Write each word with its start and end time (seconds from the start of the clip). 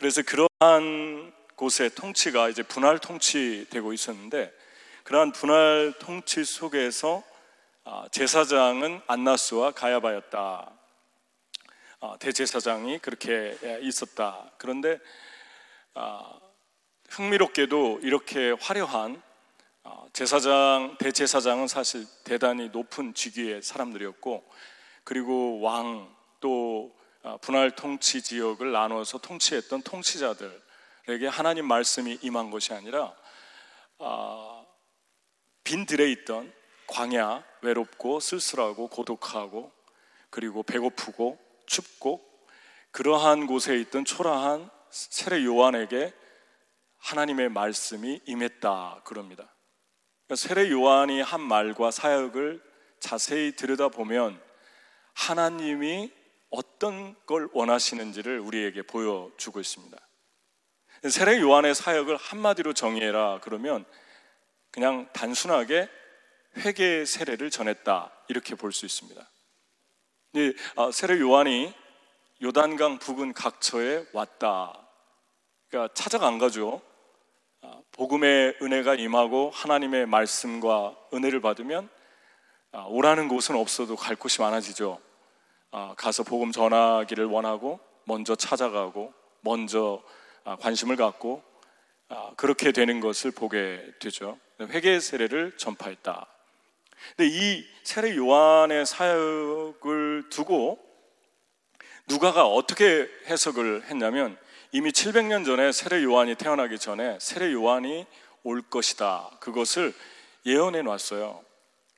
그래서 0.00 0.22
그러한 0.22 1.30
곳의 1.56 1.90
통치가 1.94 2.48
이제 2.48 2.62
분할 2.62 2.98
통치되고 2.98 3.92
있었는데 3.92 4.50
그러한 5.04 5.32
분할 5.32 5.92
통치 5.98 6.42
속에서 6.42 7.22
아, 7.84 8.08
제사장은 8.10 9.02
안나스와 9.06 9.72
가야바였다. 9.72 10.72
아, 12.00 12.16
대제사장이 12.18 13.00
그렇게 13.00 13.58
있었다. 13.82 14.50
그런데 14.56 14.98
아, 15.92 16.32
흥미롭게도 17.10 18.00
이렇게 18.02 18.52
화려한 18.58 19.20
제사장 20.14 20.96
대제사장은 20.98 21.68
사실 21.68 22.06
대단히 22.24 22.70
높은 22.70 23.12
직위의 23.12 23.60
사람들이었고 23.60 24.50
그리고 25.04 25.60
왕 25.60 26.08
또 26.40 26.98
분할 27.42 27.70
통치 27.70 28.22
지역을 28.22 28.72
나눠서 28.72 29.18
통치했던 29.18 29.82
통치자들에게 29.82 31.26
하나님 31.30 31.66
말씀이 31.66 32.18
임한 32.22 32.50
것이 32.50 32.72
아니라 32.72 33.14
빈 35.64 35.86
들에 35.86 36.10
있던 36.12 36.52
광야 36.86 37.44
외롭고 37.62 38.20
쓸쓸하고 38.20 38.88
고독하고 38.88 39.72
그리고 40.30 40.62
배고프고 40.62 41.38
춥고 41.66 42.24
그러한 42.90 43.46
곳에 43.46 43.76
있던 43.76 44.04
초라한 44.04 44.70
세례 44.90 45.44
요한에게 45.44 46.12
하나님의 46.98 47.48
말씀이 47.50 48.20
임했다 48.24 49.02
그럽니다. 49.04 49.54
그러니까 50.26 50.48
세례 50.48 50.70
요한이 50.70 51.20
한 51.20 51.40
말과 51.40 51.90
사역을 51.90 52.62
자세히 52.98 53.54
들여다보면 53.54 54.42
하나님이 55.14 56.12
어떤 56.50 57.14
걸 57.26 57.48
원하시는지를 57.52 58.40
우리에게 58.40 58.82
보여주고 58.82 59.60
있습니다. 59.60 59.96
세례 61.08 61.40
요한의 61.40 61.74
사역을 61.74 62.16
한마디로 62.16 62.74
정의해라 62.74 63.40
그러면 63.42 63.84
그냥 64.70 65.08
단순하게 65.12 65.88
회개 66.58 67.04
세례를 67.04 67.50
전했다 67.50 68.10
이렇게 68.28 68.54
볼 68.54 68.72
수 68.72 68.84
있습니다. 68.84 69.20
아, 70.76 70.90
세례 70.92 71.18
요한이 71.20 71.72
요단강 72.42 72.98
부근 72.98 73.32
각처에 73.32 74.06
왔다. 74.12 74.72
그러니까 75.68 75.92
찾아간 75.94 76.38
거죠. 76.38 76.80
아, 77.62 77.80
복음의 77.92 78.58
은혜가 78.62 78.94
임하고 78.94 79.50
하나님의 79.50 80.06
말씀과 80.06 80.96
은혜를 81.14 81.40
받으면 81.40 81.88
아, 82.72 82.82
오라는 82.88 83.28
곳은 83.28 83.56
없어도 83.56 83.96
갈 83.96 84.16
곳이 84.16 84.40
많아지죠. 84.40 85.00
가서 85.96 86.22
복음 86.24 86.52
전하기를 86.52 87.26
원하고 87.26 87.80
먼저 88.04 88.34
찾아가고 88.34 89.12
먼저 89.40 90.02
관심을 90.60 90.96
갖고 90.96 91.42
그렇게 92.36 92.72
되는 92.72 93.00
것을 93.00 93.30
보게 93.30 93.80
되죠. 94.00 94.38
회개 94.60 94.98
세례를 94.98 95.56
전파했다. 95.56 96.26
근데 97.16 97.30
이 97.32 97.64
세례 97.82 98.14
요한의 98.16 98.84
사역을 98.84 100.28
두고 100.28 100.78
누가가 102.08 102.46
어떻게 102.46 103.08
해석을 103.26 103.84
했냐면 103.84 104.36
이미 104.72 104.90
700년 104.90 105.44
전에 105.44 105.72
세례 105.72 106.02
요한이 106.02 106.34
태어나기 106.34 106.78
전에 106.78 107.16
세례 107.20 107.52
요한이 107.52 108.06
올 108.42 108.62
것이다. 108.62 109.30
그것을 109.40 109.94
예언해 110.44 110.82
놨어요. 110.82 111.42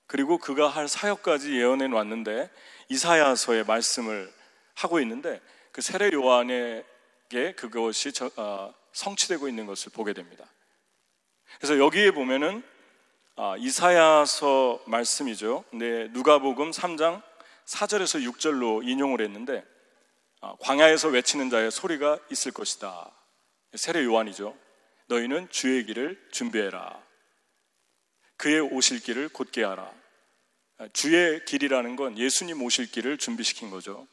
그리고 0.07 0.39
그가 0.39 0.69
할 0.69 0.89
사역까지 0.89 1.53
예언해 1.53 1.89
놨는데 1.89 2.51
이사야서의 2.93 3.65
말씀을 3.65 4.31
하고 4.75 5.01
있는데 5.01 5.41
그 5.73 5.81
세례 5.81 6.13
요한에게 6.13 7.55
그것이 7.57 8.13
어, 8.37 8.75
성취되고 8.93 9.49
있는 9.49 9.67
것을 9.67 9.93
보게 9.93 10.13
됩니다. 10.13 10.45
그래서 11.59 11.79
여기에 11.79 12.11
보면은 12.11 12.63
아, 13.37 13.57
이사야서 13.59 14.83
말씀이죠. 14.87 15.65
네, 15.73 16.09
누가복음 16.09 16.71
3장 16.71 17.23
4절에서 17.65 18.31
6절로 18.31 18.87
인용을 18.87 19.23
했는데 19.23 19.65
아, 20.43 20.55
광야에서 20.61 21.09
외치는 21.09 21.49
자의 21.49 21.71
소리가 21.71 22.19
있을 22.31 22.53
것이다. 22.53 23.11
세례 23.75 24.05
요한이죠. 24.05 24.55
너희는 25.07 25.49
주의 25.49 25.85
길을 25.87 26.29
준비해라. 26.31 27.03
그의 28.37 28.61
오실 28.61 29.01
길을 29.01 29.31
곧게 29.31 29.65
하라. 29.65 30.02
아, 30.83 30.89
주의 30.93 31.45
길이라는 31.45 31.95
건 31.95 32.19
예수님 32.19 32.61
오실 32.61 32.91
길을 32.91 33.17
준비시킨 33.17 33.71
거죠. 33.71 34.05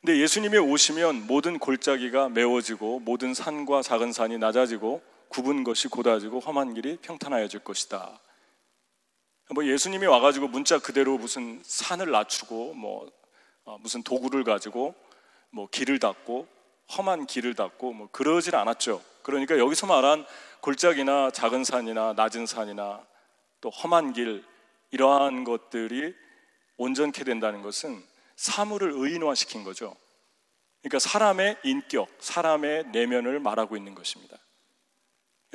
근데 0.00 0.18
예수님이 0.18 0.58
오시면 0.58 1.28
모든 1.28 1.60
골짜기가 1.60 2.30
메워지고 2.30 2.98
모든 2.98 3.32
산과 3.32 3.82
작은 3.82 4.12
산이 4.12 4.38
낮아지고 4.38 5.00
굽은 5.28 5.62
것이 5.62 5.86
곧아지고 5.86 6.40
험한 6.40 6.74
길이 6.74 6.96
평탄하여질 6.96 7.60
것이다. 7.60 8.18
뭐 9.54 9.64
예수님이 9.64 10.06
와가지고 10.06 10.48
문자 10.48 10.80
그대로 10.80 11.16
무슨 11.16 11.62
산을 11.64 12.10
낮추고 12.10 12.74
뭐 12.74 13.08
어, 13.64 13.78
무슨 13.78 14.02
도구를 14.02 14.42
가지고 14.42 14.96
뭐 15.50 15.68
길을 15.70 16.00
닦고 16.00 16.48
험한 16.96 17.28
길을 17.28 17.54
닦고 17.54 17.92
뭐 17.92 18.08
그러질 18.10 18.56
않았죠. 18.56 19.00
그러니까 19.22 19.56
여기서 19.58 19.86
말한 19.86 20.26
골짜기나 20.60 21.30
작은 21.30 21.62
산이나 21.62 22.14
낮은 22.14 22.46
산이나 22.46 23.06
또 23.60 23.70
험한 23.70 24.12
길 24.12 24.44
이러한 24.92 25.44
것들이 25.44 26.14
온전케 26.76 27.24
된다는 27.24 27.62
것은 27.62 28.02
사물을 28.36 28.92
의인화시킨 28.92 29.64
거죠. 29.64 29.96
그러니까 30.80 30.98
사람의 30.98 31.58
인격, 31.64 32.08
사람의 32.18 32.88
내면을 32.88 33.40
말하고 33.40 33.76
있는 33.76 33.94
것입니다. 33.94 34.36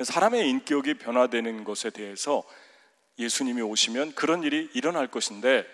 사람의 0.02 0.48
인격이 0.48 0.94
변화되는 0.94 1.64
것에 1.64 1.90
대해서 1.90 2.44
예수님이 3.18 3.62
오시면 3.62 4.14
그런 4.14 4.42
일이 4.42 4.70
일어날 4.74 5.08
것인데 5.08 5.66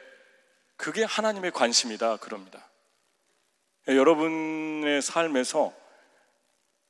그게 0.76 1.04
하나님의 1.04 1.52
관심이다 1.52 2.16
그럽니다. 2.16 2.70
여러분의 3.86 5.02
삶에서 5.02 5.74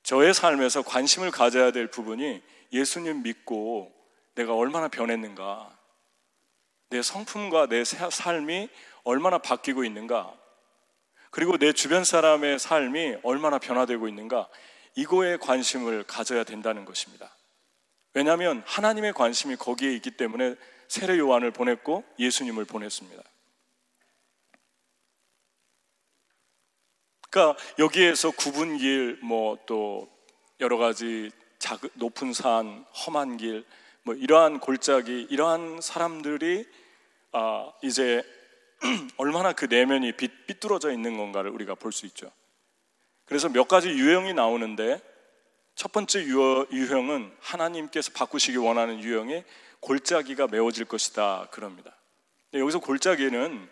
저의 0.05 0.33
삶에서 0.33 0.83
관심을 0.83 1.31
가져야 1.31 1.73
될 1.73 1.89
부분이 1.89 2.43
예수님 2.73 3.23
믿고 3.23 3.93
내가 4.35 4.55
얼마나 4.55 4.89
변했는가, 4.89 5.77
내 6.94 7.03
성품과 7.03 7.66
내 7.66 7.82
삶이 7.82 8.69
얼마나 9.03 9.38
바뀌고 9.38 9.82
있는가, 9.82 10.32
그리고 11.32 11.59
내 11.59 11.72
주변 11.72 12.05
사람의 12.05 12.60
삶이 12.60 13.16
얼마나 13.25 13.59
변화되고 13.59 14.06
있는가, 14.06 14.49
이거에 14.94 15.37
관심을 15.38 16.05
가져야 16.05 16.44
된다는 16.44 16.84
것입니다. 16.84 17.37
왜냐하면 18.12 18.62
하나님의 18.65 19.12
관심이 19.12 19.56
거기에 19.56 19.93
있기 19.94 20.12
때문에 20.12 20.55
세례 20.87 21.19
요한을 21.19 21.50
보냈고 21.50 22.05
예수님을 22.21 22.65
보냈습니다. 22.65 23.21
그러니까 27.28 27.61
여기에서 27.81 28.31
굽은 28.31 28.78
길, 28.78 29.19
뭐 29.21 29.59
또 29.66 30.09
여러 30.61 30.76
가지 30.76 31.32
작은 31.59 31.91
높은 31.94 32.32
산, 32.32 32.87
험한 33.05 33.38
길, 33.38 33.66
뭐 34.05 34.15
이러한 34.15 34.61
골짜기, 34.61 35.26
이러한 35.28 35.81
사람들이 35.81 36.84
아, 37.37 37.72
이제 37.83 38.22
얼마나 39.19 39.53
그 39.53 39.65
내면이 39.65 40.12
빗, 40.12 40.47
삐뚤어져 40.47 40.93
있는 40.93 41.17
건가를 41.17 41.50
우리가 41.50 41.75
볼 41.75 41.91
수 41.91 42.06
있죠. 42.06 42.31
그래서 43.27 43.49
몇 43.49 43.67
가지 43.67 43.89
유형이 43.89 44.34
나오는데 44.34 45.00
첫 45.75 45.91
번째 45.91 46.25
유형은 46.25 47.34
하나님께서 47.41 48.12
바꾸시기 48.15 48.56
원하는 48.59 49.03
유형이 49.03 49.43
골짜기가 49.81 50.47
메워질 50.47 50.84
것이다 50.84 51.49
그럽니다. 51.50 51.97
여기서 52.53 52.78
골짜기는 52.78 53.69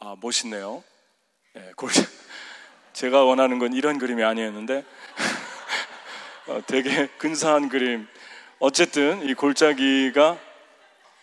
아 0.00 0.16
멋있네요. 0.20 0.84
네, 1.54 1.72
골 1.74 1.88
제가 2.92 3.24
원하는 3.24 3.58
건 3.58 3.72
이런 3.72 3.98
그림이 3.98 4.22
아니었는데 4.22 4.84
어, 6.48 6.62
되게 6.66 7.06
근사한 7.16 7.70
그림. 7.70 8.06
어쨌든 8.58 9.26
이 9.26 9.32
골짜기가 9.32 10.38
예, 10.38 10.45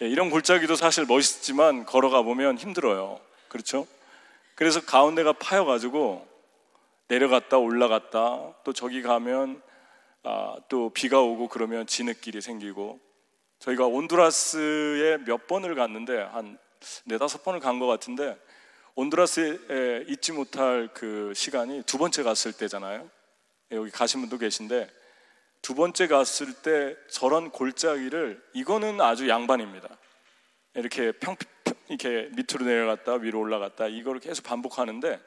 이런 0.08 0.30
골짜기도 0.30 0.76
사실 0.76 1.06
멋있지만 1.06 1.86
걸어가 1.86 2.22
보면 2.24 2.58
힘들어요. 2.58 3.20
그렇죠? 3.48 3.88
그래서 4.56 4.82
가운데가 4.82 5.34
파여가지고 5.34 6.28
내려갔다 7.08 7.58
올라갔다 7.58 8.54
또 8.64 8.74
저기 8.74 9.02
가면 9.02 9.62
아, 10.24 10.58
또 10.70 10.90
비가 10.90 11.22
오고 11.22 11.50
그러면 11.50 11.86
진흙길이 11.86 12.42
생기고 12.42 13.00
저희가 13.60 13.86
온두라스에 13.86 15.20
몇 15.26 15.48
번을 15.48 15.76
갔는데 15.76 16.18
한 16.22 16.58
네다섯 17.06 17.44
번을 17.44 17.60
간 17.60 17.80
것 17.80 17.88
같은데 17.88 18.38
온두라스에 18.96 20.06
잊지 20.08 20.34
못할 20.34 20.90
그 20.94 21.34
시간이 21.36 21.84
두 21.84 21.98
번째 21.98 22.24
갔을 22.24 22.54
때잖아요. 22.54 23.10
여기 23.72 23.90
가신 23.90 24.22
분도 24.22 24.38
계신데 24.38 24.90
두 25.64 25.76
번째 25.76 26.08
갔을 26.08 26.54
때 26.54 26.96
저런 27.10 27.50
골짜기를 27.50 28.44
이거는 28.54 29.00
아주 29.00 29.30
양반입니다. 29.30 29.88
이렇게 30.76 31.14
평 31.14 31.38
이렇게 31.88 32.30
밑으로 32.36 32.66
내려갔다 32.66 33.14
위로 33.14 33.40
올라갔다 33.40 33.88
이걸 33.88 34.20
계속 34.20 34.44
반복하는데 34.44 35.22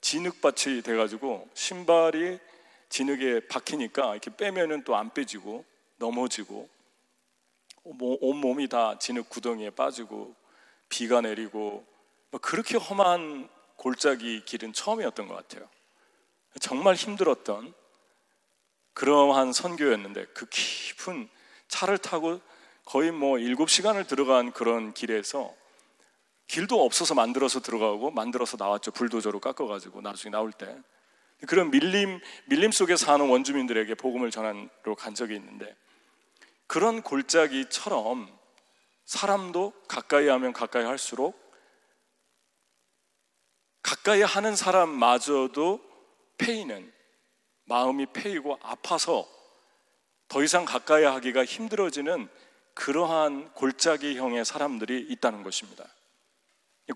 진흙밭이 0.00 0.82
돼가지고 0.82 1.50
신발이 1.54 2.38
진흙에 2.90 3.48
박히니까 3.48 4.12
이렇게 4.12 4.34
빼면은 4.36 4.84
또 4.84 4.94
안 4.94 5.12
빼지고 5.12 5.64
넘어지고 5.96 6.68
뭐온 7.82 8.36
몸이 8.36 8.68
다 8.68 8.98
진흙 9.00 9.28
구덩이에 9.30 9.70
빠지고 9.70 10.36
비가 10.88 11.20
내리고 11.20 11.84
뭐 12.30 12.40
그렇게 12.40 12.76
험한 12.76 13.48
골짜기 13.76 14.44
길은 14.44 14.74
처음이었던 14.74 15.26
것 15.26 15.34
같아요. 15.34 15.68
정말 16.60 16.94
힘들었던 16.94 17.74
그러한 18.94 19.52
선교였는데 19.52 20.26
그 20.34 20.46
깊은 20.46 21.28
차를 21.68 21.98
타고 21.98 22.40
거의 22.84 23.10
뭐 23.10 23.38
일곱 23.38 23.70
시간을 23.70 24.06
들어간 24.06 24.52
그런 24.52 24.92
길에서 24.92 25.54
길도 26.48 26.84
없어서 26.84 27.14
만들어서 27.14 27.60
들어가고 27.60 28.10
만들어서 28.10 28.56
나왔죠. 28.58 28.90
불도저로 28.90 29.40
깎아가지고 29.40 30.02
나중에 30.02 30.30
나올 30.30 30.52
때. 30.52 30.76
그런 31.46 31.70
밀림, 31.70 32.20
밀림 32.46 32.70
속에 32.70 32.96
사는 32.96 33.28
원주민들에게 33.28 33.94
복음을 33.94 34.30
전하러 34.30 34.94
간 34.96 35.14
적이 35.14 35.36
있는데 35.36 35.74
그런 36.66 37.02
골짜기처럼 37.02 38.38
사람도 39.04 39.72
가까이 39.88 40.28
하면 40.28 40.52
가까이 40.52 40.84
할수록 40.84 41.40
가까이 43.82 44.22
하는 44.22 44.54
사람마저도 44.54 45.80
페이는 46.38 46.91
마음이 47.64 48.06
패이고 48.06 48.58
아파서 48.62 49.28
더 50.28 50.42
이상 50.42 50.64
가까이 50.64 51.04
하기가 51.04 51.44
힘들어지는 51.44 52.28
그러한 52.74 53.52
골짜기형의 53.52 54.44
사람들이 54.44 55.06
있다는 55.10 55.42
것입니다. 55.42 55.84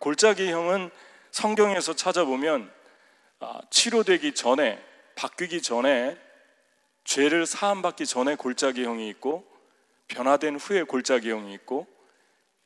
골짜기형은 0.01 0.91
성경에서 1.31 1.95
찾아보면 1.95 2.73
아, 3.41 3.61
치료되기 3.71 4.35
전에 4.35 4.83
바뀌기 5.17 5.61
전에 5.61 6.19
죄를 7.05 7.47
사함받기 7.47 8.07
전에 8.07 8.37
골짜기형이 8.37 9.09
있고 9.11 9.47
변화된 10.09 10.57
후에 10.57 10.83
골짜기형이 10.85 11.53
있고 11.55 11.87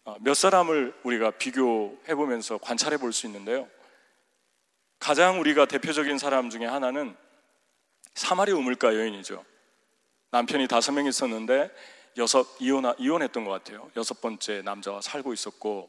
아, 0.05 0.17
몇 0.21 0.35
사람을 0.35 0.95
우리가 1.03 1.33
비교해 1.33 2.15
보면서 2.15 2.59
관찰해 2.59 2.97
볼 2.97 3.13
수 3.13 3.27
있는데요. 3.27 3.69
가장 4.99 5.41
우리가 5.41 5.67
대표적인 5.67 6.19
사람 6.19 6.51
중에 6.51 6.67
하나는 6.67 7.17
사마리 8.21 8.53
우물가 8.53 8.95
여인이죠. 8.95 9.43
남편이 10.31 10.69
다섯 10.69 10.93
명 10.93 11.07
있었는데 11.07 11.71
여섯 12.19 12.47
이혼 12.61 12.93
이혼했던 12.99 13.47
것 13.47 13.51
같아요. 13.51 13.91
여섯 13.97 14.21
번째 14.21 14.61
남자와 14.61 15.01
살고 15.01 15.33
있었고 15.33 15.89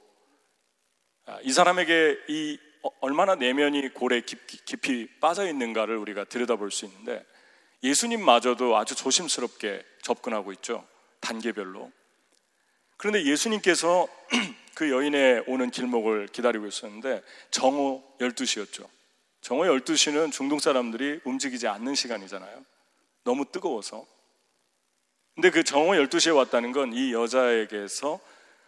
아, 1.25 1.39
이 1.43 1.51
사람에게 1.51 2.19
이 2.29 2.57
어, 2.83 2.89
얼마나 3.01 3.35
내면이 3.35 3.89
골에 3.89 4.21
깊이, 4.21 4.63
깊이 4.63 5.09
빠져 5.19 5.45
있는가를 5.45 5.97
우리가 5.97 6.23
들여다볼 6.23 6.71
수 6.71 6.85
있는데 6.85 7.21
예수님마저도 7.83 8.77
아주 8.77 8.95
조심스럽게 8.95 9.83
접근하고 10.01 10.53
있죠. 10.53 10.87
단계별로. 11.19 11.91
그런데 12.95 13.25
예수님께서 13.25 14.07
그 14.73 14.89
여인의 14.89 15.43
오는 15.47 15.69
길목을 15.69 16.27
기다리고 16.27 16.65
있었는데 16.65 17.23
정오 17.51 18.01
12시였죠. 18.19 18.87
정오 19.41 19.63
12시는 19.63 20.31
중동 20.31 20.59
사람들이 20.59 21.21
움직이지 21.25 21.67
않는 21.67 21.95
시간이잖아요. 21.95 22.63
너무 23.23 23.45
뜨거워서. 23.45 24.05
근데 25.35 25.49
그 25.49 25.63
정오 25.63 25.93
12시에 25.93 26.35
왔다는 26.35 26.71
건 26.71 26.93
이 26.93 27.13
여자에게서 27.13 28.19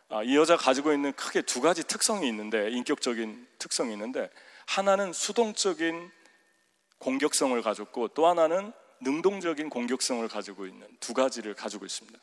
아, 0.09 0.23
이 0.23 0.35
여자 0.35 0.55
가지고 0.57 0.93
있는 0.93 1.11
크게 1.13 1.41
두 1.41 1.61
가지 1.61 1.83
특성이 1.83 2.27
있는데 2.27 2.69
인격적인 2.71 3.47
특성이 3.57 3.93
있는데 3.93 4.29
하나는 4.67 5.11
수동적인 5.13 6.11
공격성을 6.99 7.59
가졌고 7.61 8.09
또 8.09 8.27
하나는 8.27 8.71
능동적인 9.01 9.69
공격성을 9.69 10.27
가지고 10.27 10.65
있는 10.67 10.87
두 10.99 11.13
가지를 11.13 11.53
가지고 11.53 11.85
있습니다. 11.85 12.17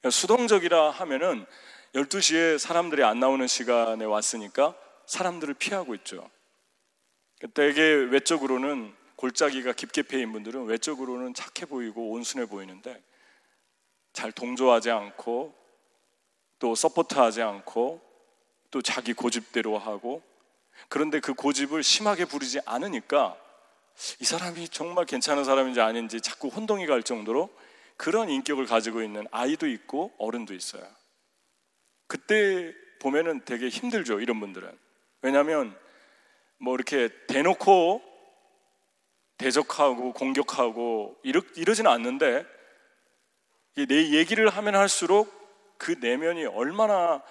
그러니까 0.00 0.10
수동적이라 0.10 0.90
하면은 0.90 1.46
12시에 1.94 2.58
사람들이 2.58 3.02
안 3.04 3.20
나오는 3.20 3.46
시간에 3.46 4.04
왔으니까 4.04 4.76
사람들을 5.06 5.54
피하고 5.54 5.94
있죠. 5.94 6.28
되게 7.54 7.82
외적으로는 7.82 8.94
골짜기가 9.16 9.72
깊게 9.72 10.02
패인 10.02 10.32
분들은 10.32 10.64
외적으로는 10.64 11.34
착해 11.34 11.66
보이고 11.68 12.10
온순해 12.10 12.46
보이는데 12.46 13.02
잘 14.12 14.32
동조하지 14.32 14.90
않고 14.90 15.54
또 16.58 16.74
서포트하지 16.74 17.42
않고 17.42 18.00
또 18.70 18.82
자기 18.82 19.12
고집대로 19.12 19.78
하고 19.78 20.22
그런데 20.88 21.20
그 21.20 21.34
고집을 21.34 21.82
심하게 21.82 22.24
부리지 22.24 22.60
않으니까 22.64 23.36
이 24.20 24.24
사람이 24.24 24.68
정말 24.68 25.06
괜찮은 25.06 25.44
사람인지 25.44 25.80
아닌지 25.80 26.20
자꾸 26.20 26.48
혼동이 26.48 26.86
갈 26.86 27.02
정도로 27.02 27.50
그런 27.96 28.28
인격을 28.28 28.66
가지고 28.66 29.02
있는 29.02 29.26
아이도 29.30 29.66
있고 29.66 30.14
어른도 30.18 30.54
있어요. 30.54 30.86
그때 32.06 32.74
보면은 33.00 33.44
되게 33.44 33.68
힘들죠, 33.68 34.20
이런 34.20 34.38
분들은. 34.38 34.70
왜냐하면 35.22 35.76
뭐 36.58 36.74
이렇게 36.74 37.08
대놓고 37.26 38.02
대적하고 39.38 40.12
공격하고 40.12 41.16
이러, 41.22 41.42
이러지는 41.56 41.90
않는데 41.90 42.44
내 43.76 44.10
얘기를 44.12 44.48
하면 44.48 44.74
할수록 44.74 45.30
그 45.78 45.92
내면이 46.00 46.46
얼마나 46.46 47.22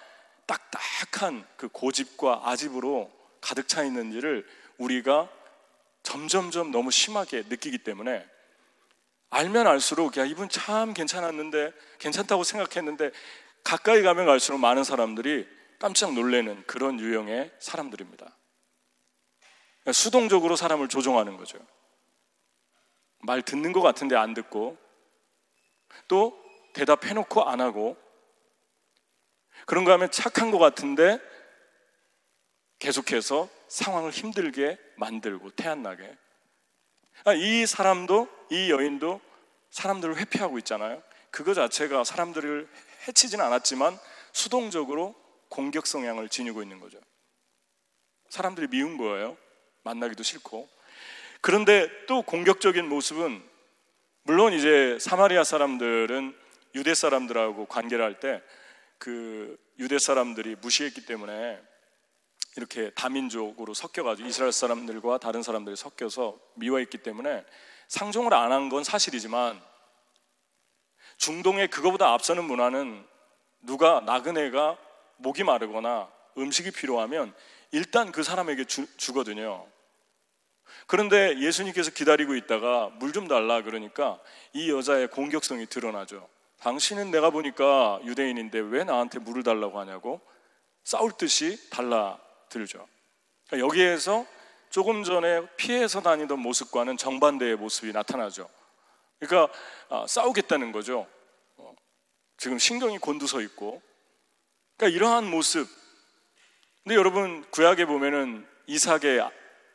딱딱한 0.45 1.45
그 1.57 1.67
고집과 1.69 2.41
아집으로 2.45 3.11
가득 3.41 3.67
차 3.67 3.83
있는지를 3.83 4.45
우리가 4.77 5.29
점점점 6.03 6.69
너무 6.69 6.91
심하게 6.91 7.43
느끼기 7.49 7.79
때문에 7.79 8.25
알면 9.31 9.65
알수록 9.65 10.17
야 10.17 10.25
이분 10.25 10.47
참 10.49 10.93
괜찮았는데 10.93 11.73
괜찮다고 11.97 12.43
생각했는데 12.43 13.11
가까이 13.63 14.03
가면 14.03 14.27
갈수록 14.27 14.59
많은 14.59 14.83
사람들이 14.83 15.47
깜짝 15.79 16.13
놀래는 16.13 16.63
그런 16.67 16.99
유형의 16.99 17.51
사람들입니다. 17.59 18.37
수동적으로 19.91 20.55
사람을 20.55 20.87
조종하는 20.87 21.37
거죠. 21.37 21.59
말 23.19 23.41
듣는 23.41 23.71
것 23.71 23.81
같은데 23.81 24.15
안 24.15 24.33
듣고 24.33 24.77
또 26.07 26.37
대답해놓고 26.73 27.43
안 27.43 27.61
하고 27.61 27.97
그런가 29.65 29.93
하면 29.93 30.11
착한 30.11 30.51
것 30.51 30.59
같은데 30.59 31.19
계속해서 32.79 33.49
상황을 33.67 34.11
힘들게 34.11 34.77
만들고 34.97 35.51
태안나게 35.51 36.17
아, 37.23 37.33
이 37.33 37.65
사람도 37.65 38.27
이 38.51 38.69
여인도 38.69 39.21
사람들을 39.71 40.17
회피하고 40.17 40.57
있잖아요. 40.59 41.01
그거 41.31 41.53
자체가 41.53 42.03
사람들을 42.03 42.69
해치지는 43.07 43.43
않았지만 43.45 43.97
수동적으로 44.31 45.15
공격 45.49 45.87
성향을 45.87 46.29
지니고 46.29 46.61
있는 46.61 46.79
거죠. 46.79 46.99
사람들이 48.29 48.67
미운 48.67 48.97
거예요. 48.97 49.37
만나기도 49.85 50.23
싫고. 50.23 50.67
그런데 51.41 51.89
또 52.07 52.21
공격적인 52.23 52.87
모습은 52.89 53.41
물론 54.23 54.51
이제 54.53 54.97
사마리아 54.99 55.43
사람들은 55.43 56.35
유대 56.75 56.93
사람들하고 56.93 57.67
관계를 57.67 58.03
할 58.03 58.19
때 58.19 58.41
그 58.97 59.57
유대 59.77 59.99
사람들이 59.99 60.55
무시했기 60.61 61.05
때문에 61.05 61.61
이렇게 62.55 62.91
다민족으로 62.91 63.73
섞여가지고 63.73 64.27
이스라엘 64.27 64.53
사람들과 64.53 65.17
다른 65.17 65.43
사람들이 65.43 65.75
섞여서 65.75 66.39
미워했기 66.55 66.99
때문에 66.99 67.45
상종을 67.89 68.33
안 68.33 68.51
한 68.53 68.69
건 68.69 68.85
사실이지만 68.85 69.61
중동의 71.17 71.67
그거보다 71.67 72.13
앞서는 72.13 72.45
문화는 72.45 73.05
누가 73.61 73.99
나그네가 73.99 74.77
목이 75.17 75.43
마르거나 75.43 76.09
음식이 76.37 76.71
필요하면 76.71 77.33
일단 77.71 78.13
그 78.13 78.23
사람에게 78.23 78.63
주, 78.63 78.87
주거든요. 78.95 79.67
그런데 80.87 81.39
예수님께서 81.39 81.91
기다리고 81.91 82.35
있다가 82.35 82.89
물 82.99 83.11
좀 83.11 83.27
달라 83.27 83.61
그러니까 83.61 84.19
이 84.53 84.69
여자의 84.69 85.07
공격성이 85.07 85.65
드러나죠. 85.67 86.27
당신은 86.59 87.11
내가 87.11 87.29
보니까 87.29 87.99
유대인인데 88.03 88.59
왜 88.59 88.83
나한테 88.83 89.19
물을 89.19 89.43
달라고 89.43 89.79
하냐고 89.79 90.21
싸울 90.83 91.11
듯이 91.13 91.69
달라 91.69 92.19
들죠. 92.49 92.87
그러니까 93.47 93.65
여기에서 93.67 94.25
조금 94.69 95.03
전에 95.03 95.47
피해서 95.55 96.01
다니던 96.01 96.39
모습과는 96.39 96.97
정반대의 96.97 97.55
모습이 97.55 97.93
나타나죠. 97.93 98.49
그러니까 99.19 99.53
아, 99.89 100.05
싸우겠다는 100.07 100.71
거죠. 100.71 101.07
어, 101.57 101.73
지금 102.37 102.59
신경이 102.59 102.97
곤두서 102.97 103.41
있고. 103.41 103.81
그러니까 104.75 104.95
이러한 104.95 105.29
모습. 105.29 105.67
근데 106.83 106.95
여러분 106.95 107.45
구약에 107.51 107.85
보면은 107.85 108.45
이삭의 108.67 109.21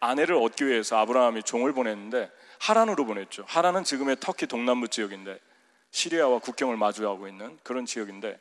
아내를 0.01 0.35
얻기 0.37 0.67
위해서 0.67 0.97
아브라함이 0.99 1.43
종을 1.43 1.73
보냈는데 1.73 2.31
하란으로 2.59 3.05
보냈죠. 3.05 3.45
하란은 3.47 3.85
지금의 3.85 4.17
터키 4.21 4.47
동남부 4.47 4.89
지역인데 4.89 5.39
시리아와 5.91 6.39
국경을 6.39 6.77
마주하고 6.77 7.29
있는 7.29 7.59
그런 7.63 7.87
지역인데 7.87 8.39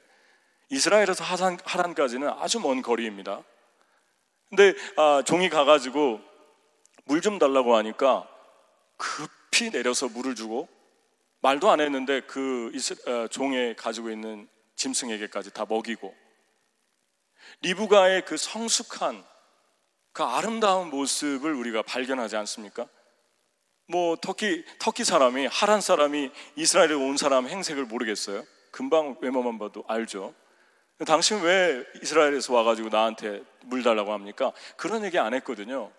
이스라엘에서 0.69 1.23
하란, 1.23 1.93
까지는 1.95 2.29
아주 2.29 2.59
먼 2.59 2.81
거리입니다. 2.81 3.43
근데 4.49 4.73
아, 4.97 5.23
종이 5.25 5.49
가가지고 5.49 6.21
물 7.05 7.21
좀 7.21 7.39
달라고 7.39 7.75
하니까 7.75 8.27
급히 8.97 9.71
내려서 9.71 10.07
물을 10.07 10.35
주고 10.35 10.69
말도 11.41 11.69
안 11.71 11.79
했는데 11.79 12.21
그 12.21 12.71
어, 13.07 13.27
종에 13.27 13.73
가지고 13.73 14.11
있는 14.11 14.47
짐승에게까지 14.75 15.51
다 15.53 15.65
먹이고 15.67 16.13
리브가의 17.61 18.25
그 18.25 18.37
성숙한 18.37 19.25
그 20.11 20.23
아름다운 20.23 20.89
모습을 20.89 21.53
우리가 21.53 21.81
발견하지 21.83 22.35
않습니까? 22.37 22.87
뭐 23.87 24.15
터키 24.15 24.63
터키 24.77 25.03
사람이 25.03 25.47
하란 25.47 25.81
사람이 25.81 26.31
이스라엘에 26.55 26.93
온 26.93 27.17
사람 27.17 27.47
행색을 27.47 27.85
모르겠어요. 27.85 28.43
금방 28.71 29.17
외모만 29.21 29.57
봐도 29.57 29.83
알죠. 29.87 30.33
당신 31.05 31.41
왜 31.41 31.83
이스라엘에서 32.01 32.53
와가지고 32.53 32.89
나한테 32.89 33.41
물 33.63 33.83
달라고 33.83 34.11
합니까? 34.11 34.51
그런 34.75 35.03
얘기 35.05 35.17
안 35.17 35.33
했거든요. 35.33 35.91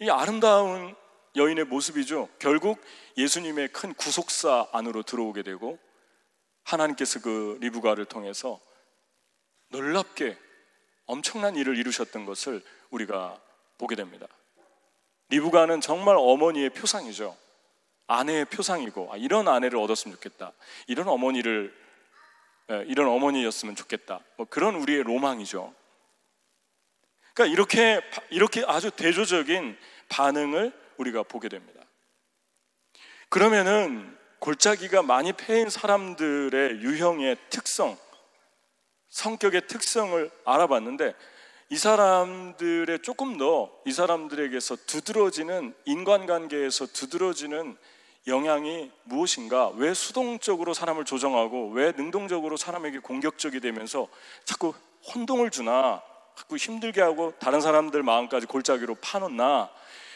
이 0.00 0.08
아름다운 0.08 0.94
여인의 1.36 1.64
모습이죠. 1.64 2.28
결국 2.38 2.80
예수님의 3.16 3.68
큰 3.68 3.92
구속사 3.94 4.68
안으로 4.72 5.02
들어오게 5.02 5.42
되고 5.42 5.78
하나님께서 6.64 7.20
그 7.20 7.58
리브가를 7.60 8.04
통해서 8.04 8.60
놀랍게 9.68 10.38
엄청난 11.06 11.56
일을 11.56 11.76
이루셨던 11.76 12.24
것을 12.24 12.62
우리가 12.90 13.40
보게 13.78 13.96
됩니다. 13.96 14.26
리브가는 15.28 15.80
정말 15.80 16.16
어머니의 16.18 16.70
표상이죠. 16.70 17.36
아내의 18.06 18.44
표상이고 18.46 19.12
아, 19.12 19.16
이런 19.16 19.48
아내를 19.48 19.78
얻었으면 19.78 20.16
좋겠다. 20.16 20.52
이런 20.86 21.08
어머니를 21.08 21.74
예, 22.70 22.84
이런 22.86 23.08
어머니였으면 23.08 23.76
좋겠다. 23.76 24.20
뭐 24.36 24.46
그런 24.48 24.74
우리의 24.76 25.02
로망이죠. 25.02 25.74
그러니까 27.34 27.52
이렇게 27.52 28.00
이렇게 28.30 28.62
아주 28.66 28.90
대조적인 28.90 29.76
반응을 30.08 30.72
우리가 30.96 31.24
보게 31.24 31.48
됩니다. 31.48 31.80
그러면은 33.28 34.16
골짜기가 34.38 35.02
많이 35.02 35.32
패인 35.32 35.68
사람들의 35.68 36.82
유형의 36.82 37.36
특성, 37.50 37.98
성격의 39.14 39.68
특성을 39.68 40.28
알아봤는데 40.44 41.14
이 41.70 41.76
사람들의 41.76 42.98
조금 43.02 43.38
더 43.38 43.70
이 43.86 43.92
사람들에게서 43.92 44.76
두드러지는 44.86 45.72
인간관계에서 45.84 46.86
두드러지는 46.86 47.76
영향이 48.26 48.90
무엇인가? 49.04 49.68
왜 49.76 49.94
수동적으로 49.94 50.74
사람을 50.74 51.04
조정하고 51.04 51.70
왜 51.70 51.92
능동적으로 51.92 52.56
사람에게 52.56 52.98
공격적이 52.98 53.60
되면서 53.60 54.08
자꾸 54.44 54.74
혼동을 55.14 55.50
주나? 55.50 56.02
자꾸 56.34 56.56
힘들게 56.56 57.00
하고 57.00 57.34
다른 57.38 57.60
사람들 57.60 58.02
마음까지 58.02 58.46
골짜기로 58.46 58.96
파놓나? 58.96 59.70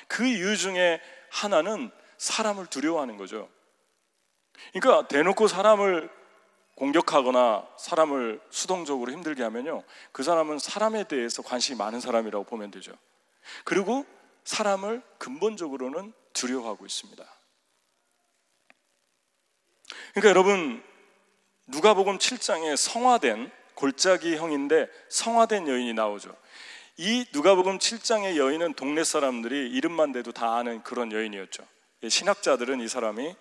그 0.09 0.27
이유 0.27 0.57
중에 0.57 1.01
하나는 1.31 1.93
사람을 2.17 2.67
두려워하는 2.67 3.17
거죠. 3.17 3.49
그러니까 4.73 5.07
대놓고 5.07 5.47
사람을 5.47 6.18
공격하거나 6.79 7.67
사람을 7.77 8.41
수동적으로 8.51 9.11
힘들게 9.11 9.43
하면요. 9.43 9.83
그 10.13 10.23
사람은 10.23 10.61
사람에 10.61 11.09
대해서 11.09 11.43
관심이 11.43 11.77
많은 11.77 11.99
사람이라고 11.99 12.45
보면 12.45 12.71
되죠. 12.71 12.93
그리고 13.65 14.07
사람을 14.45 15.03
근본적으로는 15.19 16.13
두려워하고 16.33 16.87
있습니다. 16.87 17.25
그러니까 20.15 20.29
여러분 20.29 20.85
누가복음 21.67 22.19
7장에 22.19 22.77
성화된 22.77 23.51
골짜기 23.75 24.37
형인데 24.37 24.89
성화된 25.09 25.67
여인이 25.67 25.95
나오죠. 25.95 26.33
이 26.97 27.27
누가복음 27.33 27.79
7장의 27.79 28.37
여인은 28.37 28.75
동네 28.75 29.03
사람들이 29.03 29.69
이름만 29.71 30.13
대도 30.13 30.31
다 30.31 30.57
아는 30.57 30.85
그런 30.85 31.11
여인이었죠. 31.11 31.65
신학자들은 32.09 32.81
이 32.81 32.87
사람이 32.87 33.35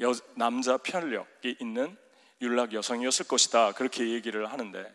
여, 0.00 0.12
남자 0.34 0.76
편력이 0.76 1.56
있는 1.60 1.96
율락 2.40 2.72
여성이었을 2.72 3.26
것이다. 3.26 3.72
그렇게 3.72 4.10
얘기를 4.10 4.50
하는데 4.50 4.94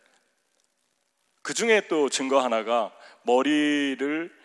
그 1.42 1.54
중에 1.54 1.88
또 1.88 2.10
증거 2.10 2.42
하나가 2.42 2.96
머리를 3.24 4.44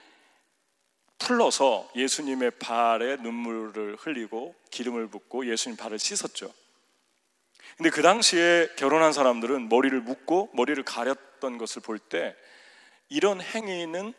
풀러서 1.19 1.91
예수님의 1.95 2.53
발에 2.59 3.17
눈물을 3.17 3.97
흘리고 3.97 4.55
기름을 4.71 5.09
붓고 5.09 5.47
예수님 5.47 5.77
발을 5.77 5.99
씻었죠. 5.99 6.53
근데 7.77 7.91
그 7.91 8.03
당시에 8.03 8.69
결혼한 8.77 9.13
사람들은 9.13 9.69
머리를 9.69 10.01
묶고 10.01 10.51
머리를 10.55 10.83
가렸던 10.85 11.59
것을 11.59 11.83
볼 11.83 11.99
때 11.99 12.35
이런 13.09 13.41
행위는 13.41 14.13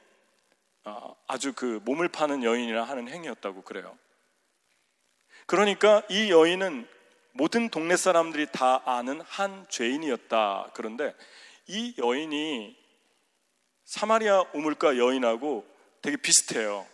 어, 0.85 1.15
아주 1.27 1.53
그 1.53 1.81
몸을 1.83 2.07
파는 2.07 2.43
여인이라 2.43 2.83
하는 2.83 3.07
행위였다고 3.07 3.63
그래요. 3.63 3.97
그러니까 5.45 6.03
이 6.09 6.31
여인은 6.31 6.87
모든 7.39 7.69
동네 7.69 7.95
사람들이 7.95 8.47
다 8.51 8.81
아는 8.83 9.21
한 9.21 9.65
죄인이었다. 9.69 10.71
그런데 10.73 11.15
이 11.67 11.95
여인이 11.97 12.75
사마리아 13.85 14.43
우물가 14.53 14.97
여인하고 14.97 15.65
되게 16.01 16.17
비슷해요. 16.17 16.85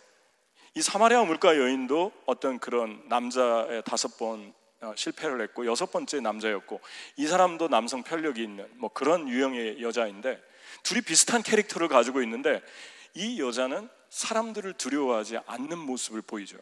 이 0.74 0.82
사마리아 0.82 1.20
우물가 1.22 1.58
여인도 1.58 2.12
어떤 2.26 2.60
그런 2.60 3.02
남자의 3.08 3.82
다섯 3.84 4.16
번 4.18 4.54
어, 4.82 4.92
실패를 4.94 5.40
했고 5.40 5.66
여섯 5.66 5.90
번째 5.90 6.20
남자였고 6.20 6.80
이 7.16 7.26
사람도 7.26 7.66
남성 7.66 8.04
편력이 8.04 8.40
있는 8.40 8.70
뭐 8.76 8.88
그런 8.90 9.28
유형의 9.28 9.82
여자인데 9.82 10.40
둘이 10.84 11.00
비슷한 11.00 11.42
캐릭터를 11.42 11.88
가지고 11.88 12.22
있는데 12.22 12.62
이 13.14 13.40
여자는 13.40 13.88
사람들을 14.10 14.74
두려워하지 14.74 15.38
않는 15.44 15.76
모습을 15.76 16.22
보이죠. 16.22 16.56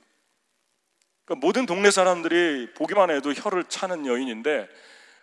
그러니까 1.24 1.46
모든 1.46 1.66
동네 1.66 1.90
사람들이 1.90 2.72
보기만 2.74 3.10
해도 3.10 3.32
혀를 3.32 3.64
차는 3.64 4.06
여인인데 4.06 4.68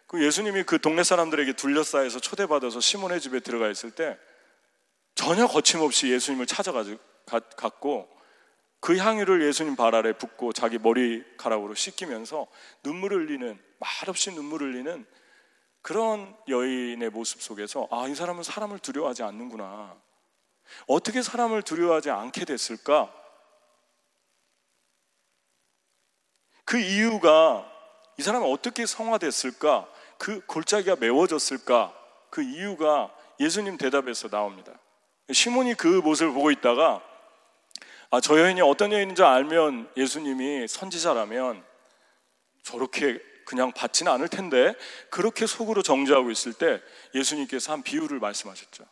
그 0.07 0.23
예수님이 0.23 0.63
그 0.63 0.79
동네 0.79 1.03
사람들에게 1.03 1.53
둘러싸여서 1.53 2.19
초대받아서 2.19 2.79
시몬의 2.79 3.21
집에 3.21 3.39
들어가 3.39 3.69
있을 3.69 3.91
때 3.91 4.17
전혀 5.15 5.47
거침없이 5.47 6.11
예수님을 6.11 6.47
찾아갔고 6.47 8.09
그 8.79 8.97
향유를 8.97 9.43
예수님 9.43 9.75
발 9.75 9.93
아래 9.93 10.11
붓고 10.11 10.53
자기 10.53 10.79
머리카락으로 10.79 11.75
씻기면서 11.75 12.47
눈물을 12.83 13.27
흘리는 13.27 13.59
말없이 13.79 14.31
눈물을 14.31 14.73
흘리는 14.73 15.05
그런 15.83 16.35
여인의 16.47 17.09
모습 17.11 17.41
속에서 17.41 17.87
아, 17.91 18.07
이 18.07 18.15
사람은 18.15 18.43
사람을 18.43 18.79
두려워하지 18.79 19.23
않는구나. 19.23 19.95
어떻게 20.87 21.21
사람을 21.21 21.61
두려워하지 21.61 22.09
않게 22.09 22.45
됐을까? 22.45 23.13
그 26.65 26.77
이유가 26.79 27.69
이 28.17 28.21
사람은 28.21 28.49
어떻게 28.49 28.85
성화됐을까? 28.85 29.87
그 30.17 30.45
골짜기가 30.45 30.97
메워졌을까? 30.97 31.93
그 32.29 32.43
이유가 32.43 33.11
예수님 33.39 33.77
대답에서 33.77 34.29
나옵니다. 34.29 34.73
시몬이 35.31 35.73
그 35.73 35.87
모습을 35.87 36.33
보고 36.33 36.51
있다가 36.51 37.01
아, 38.09 38.19
저 38.19 38.39
여인이 38.39 38.61
어떤 38.61 38.91
여인인지 38.91 39.23
알면 39.23 39.89
예수님이 39.95 40.67
선지자라면 40.67 41.63
저렇게 42.63 43.19
그냥 43.45 43.71
받지는 43.71 44.11
않을 44.11 44.27
텐데 44.27 44.75
그렇게 45.09 45.45
속으로 45.45 45.81
정죄하고 45.81 46.29
있을 46.29 46.53
때 46.53 46.81
예수님께서 47.15 47.71
한 47.71 47.83
비유를 47.83 48.19
말씀하셨죠. 48.19 48.83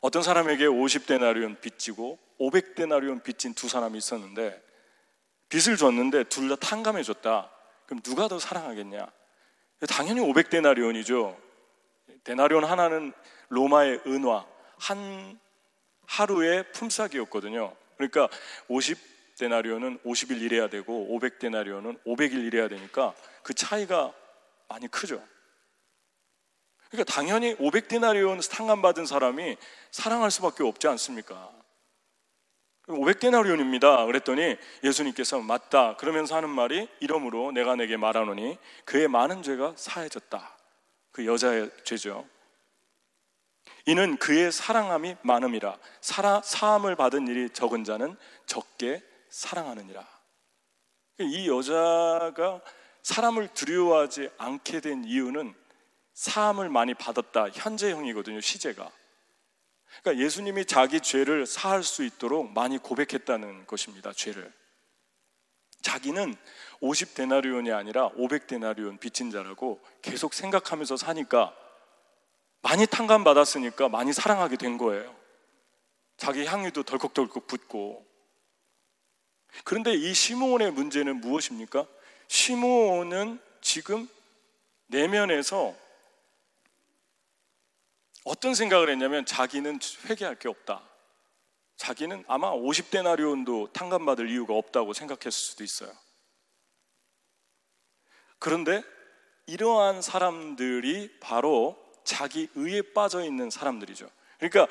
어떤 0.00 0.22
사람에게 0.22 0.66
50데나리온 0.66 1.60
빚지고 1.60 2.18
500데나리온 2.40 3.22
빚진 3.22 3.54
두 3.54 3.68
사람이 3.68 3.98
있었는데 3.98 4.60
빚을 5.52 5.76
줬는데 5.76 6.24
둘 6.24 6.48
다 6.48 6.56
탕감해 6.56 7.02
줬다. 7.02 7.50
그럼 7.84 8.00
누가 8.00 8.26
더 8.26 8.38
사랑하겠냐? 8.38 9.06
당연히 9.86 10.20
500데나리온이죠. 10.20 11.36
데나리온 12.24 12.64
하나는 12.64 13.12
로마의 13.50 14.00
은화, 14.06 14.46
한 14.78 15.38
하루의 16.06 16.72
품삯이었거든요. 16.72 17.76
그러니까 17.96 18.28
50데나리온은 18.70 20.02
50일 20.04 20.40
일해야 20.40 20.68
되고 20.68 21.06
500데나리온은 21.10 22.02
500일 22.04 22.46
일해야 22.46 22.68
되니까 22.68 23.14
그 23.42 23.52
차이가 23.52 24.10
많이 24.68 24.88
크죠. 24.88 25.22
그러니까 26.90 27.12
당연히 27.12 27.54
500데나리온 27.56 28.50
탕감받은 28.50 29.04
사람이 29.04 29.58
사랑할 29.90 30.30
수밖에 30.30 30.62
없지 30.62 30.88
않습니까? 30.88 31.50
500데나리온입니다. 32.92 34.06
그랬더니 34.06 34.56
예수님께서 34.84 35.40
맞다. 35.40 35.96
그러면서 35.96 36.36
하는 36.36 36.48
말이 36.50 36.88
이러므로 37.00 37.52
내가 37.52 37.76
내게 37.76 37.96
말하노니 37.96 38.58
그의 38.84 39.08
많은 39.08 39.42
죄가 39.42 39.74
사해졌다. 39.76 40.56
그 41.10 41.26
여자의 41.26 41.70
죄죠. 41.84 42.26
이는 43.86 44.16
그의 44.16 44.52
사랑함이 44.52 45.16
많음이라 45.22 45.76
사라, 46.00 46.40
사함을 46.42 46.96
받은 46.96 47.26
일이 47.28 47.50
적은 47.50 47.84
자는 47.84 48.16
적게 48.46 49.02
사랑하느니라. 49.28 50.06
이 51.20 51.48
여자가 51.48 52.60
사람을 53.02 53.48
두려워하지 53.48 54.30
않게 54.38 54.80
된 54.80 55.04
이유는 55.04 55.54
사함을 56.14 56.68
많이 56.68 56.94
받았다. 56.94 57.48
현재형이거든요, 57.50 58.40
시제가. 58.40 58.90
그러니까 60.00 60.24
예수님이 60.24 60.64
자기 60.64 61.00
죄를 61.00 61.46
사할 61.46 61.82
수 61.82 62.04
있도록 62.04 62.52
많이 62.52 62.78
고백했다는 62.78 63.66
것입니다. 63.66 64.12
죄를. 64.12 64.52
자기는 65.82 66.34
50데나리온이 66.80 67.74
아니라 67.74 68.10
500데나리온 68.10 68.98
빚진 68.98 69.30
자라고 69.30 69.80
계속 70.00 70.32
생각하면서 70.32 70.96
사니까 70.96 71.54
많이 72.62 72.86
탕감 72.86 73.24
받았으니까 73.24 73.88
많이 73.88 74.12
사랑하게 74.12 74.56
된 74.56 74.78
거예요. 74.78 75.14
자기 76.16 76.46
향유도 76.46 76.84
덜컥덜컥 76.84 77.46
붙고. 77.46 78.06
그런데 79.64 79.92
이 79.92 80.14
시므온의 80.14 80.70
문제는 80.70 81.20
무엇입니까? 81.20 81.86
시므온은 82.28 83.40
지금 83.60 84.08
내면에서 84.86 85.74
어떤 88.24 88.54
생각을 88.54 88.90
했냐면 88.90 89.26
자기는 89.26 89.78
회개할 90.08 90.36
게 90.38 90.48
없다. 90.48 90.82
자기는 91.76 92.24
아마 92.28 92.52
50데나리온도 92.52 93.72
탕감받을 93.72 94.30
이유가 94.30 94.54
없다고 94.54 94.92
생각했을 94.92 95.32
수도 95.32 95.64
있어요. 95.64 95.92
그런데 98.38 98.82
이러한 99.46 100.02
사람들이 100.02 101.18
바로 101.20 101.76
자기 102.04 102.48
의에 102.54 102.82
빠져 102.92 103.24
있는 103.24 103.50
사람들이죠. 103.50 104.08
그러니까 104.38 104.66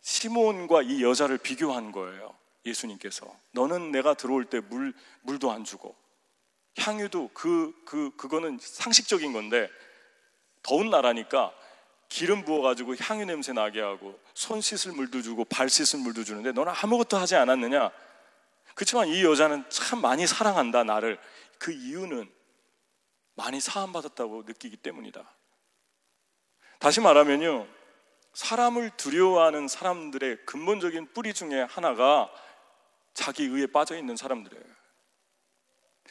시몬과 0.00 0.82
이 0.82 1.02
여자를 1.02 1.38
비교한 1.38 1.90
거예요. 1.90 2.36
예수님께서. 2.64 3.26
너는 3.52 3.90
내가 3.90 4.14
들어올 4.14 4.44
때 4.44 4.60
물, 4.60 4.92
물도 5.22 5.50
안 5.50 5.64
주고, 5.64 5.96
향유도 6.78 7.30
그, 7.32 7.72
그, 7.84 8.14
그거는 8.16 8.58
상식적인 8.60 9.32
건데, 9.32 9.68
더운 10.62 10.90
나라니까 10.90 11.52
기름 12.08 12.44
부어가지고 12.44 12.96
향유 12.96 13.24
냄새 13.24 13.52
나게 13.52 13.80
하고, 13.80 14.18
손 14.34 14.60
씻을 14.60 14.92
물도 14.92 15.22
주고, 15.22 15.44
발 15.44 15.68
씻을 15.68 16.00
물도 16.00 16.24
주는데, 16.24 16.52
너는 16.52 16.72
아무것도 16.76 17.16
하지 17.16 17.36
않았느냐? 17.36 17.90
그렇지만 18.74 19.08
이 19.08 19.24
여자는 19.24 19.64
참 19.70 20.00
많이 20.00 20.26
사랑한다, 20.26 20.84
나를. 20.84 21.18
그 21.58 21.72
이유는 21.72 22.30
많이 23.34 23.60
사함받았다고 23.60 24.44
느끼기 24.46 24.76
때문이다. 24.76 25.30
다시 26.78 27.00
말하면요. 27.00 27.66
사람을 28.34 28.90
두려워하는 28.98 29.66
사람들의 29.66 30.44
근본적인 30.44 31.12
뿌리 31.14 31.32
중에 31.32 31.62
하나가 31.62 32.30
자기 33.14 33.44
의에 33.44 33.66
빠져 33.66 33.96
있는 33.96 34.14
사람들이에요. 34.14 34.64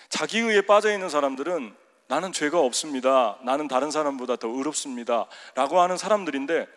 자기 0.10 0.40
의에 0.40 0.62
빠져 0.62 0.92
있는 0.92 1.10
사람들은 1.10 1.76
나는 2.08 2.32
죄가 2.32 2.60
없습니다. 2.60 3.40
나는 3.44 3.68
다른 3.68 3.92
사람보다 3.92 4.36
더 4.36 4.48
의롭습니다. 4.48 5.28
라고 5.56 5.82
하는 5.82 5.98
사람들인데 5.98 6.68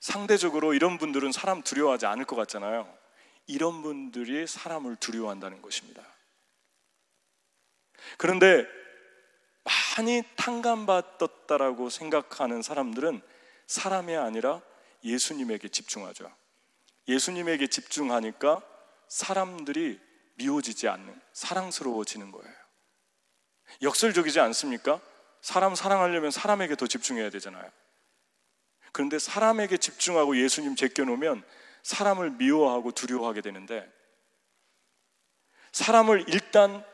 상대적으로 0.00 0.74
이런 0.74 0.98
분들은 0.98 1.32
사람 1.32 1.62
두려워하지 1.62 2.06
않을 2.06 2.24
것 2.24 2.36
같잖아요. 2.36 2.92
이런 3.46 3.82
분들이 3.82 4.46
사람을 4.46 4.96
두려워한다는 4.96 5.62
것입니다. 5.62 6.02
그런데 8.18 8.66
많이 9.96 10.22
탕감받았다라고 10.36 11.90
생각하는 11.90 12.62
사람들은 12.62 13.20
사람이 13.66 14.14
아니라 14.16 14.62
예수님에게 15.02 15.68
집중하죠. 15.68 16.30
예수님에게 17.08 17.66
집중하니까 17.68 18.62
사람들이 19.08 20.00
미워지지 20.34 20.88
않는 20.88 21.20
사랑스러워지는 21.32 22.30
거예요. 22.30 22.65
역설적이지 23.82 24.40
않습니까? 24.40 25.00
사람 25.40 25.74
사랑하려면 25.74 26.30
사람에게 26.30 26.76
더 26.76 26.86
집중해야 26.86 27.30
되잖아요. 27.30 27.70
그런데 28.92 29.18
사람에게 29.18 29.76
집중하고 29.76 30.36
예수님 30.38 30.74
제껴놓으면 30.74 31.44
사람을 31.82 32.30
미워하고 32.30 32.92
두려워하게 32.92 33.42
되는데 33.42 33.88
사람을 35.72 36.24
일단 36.28 36.84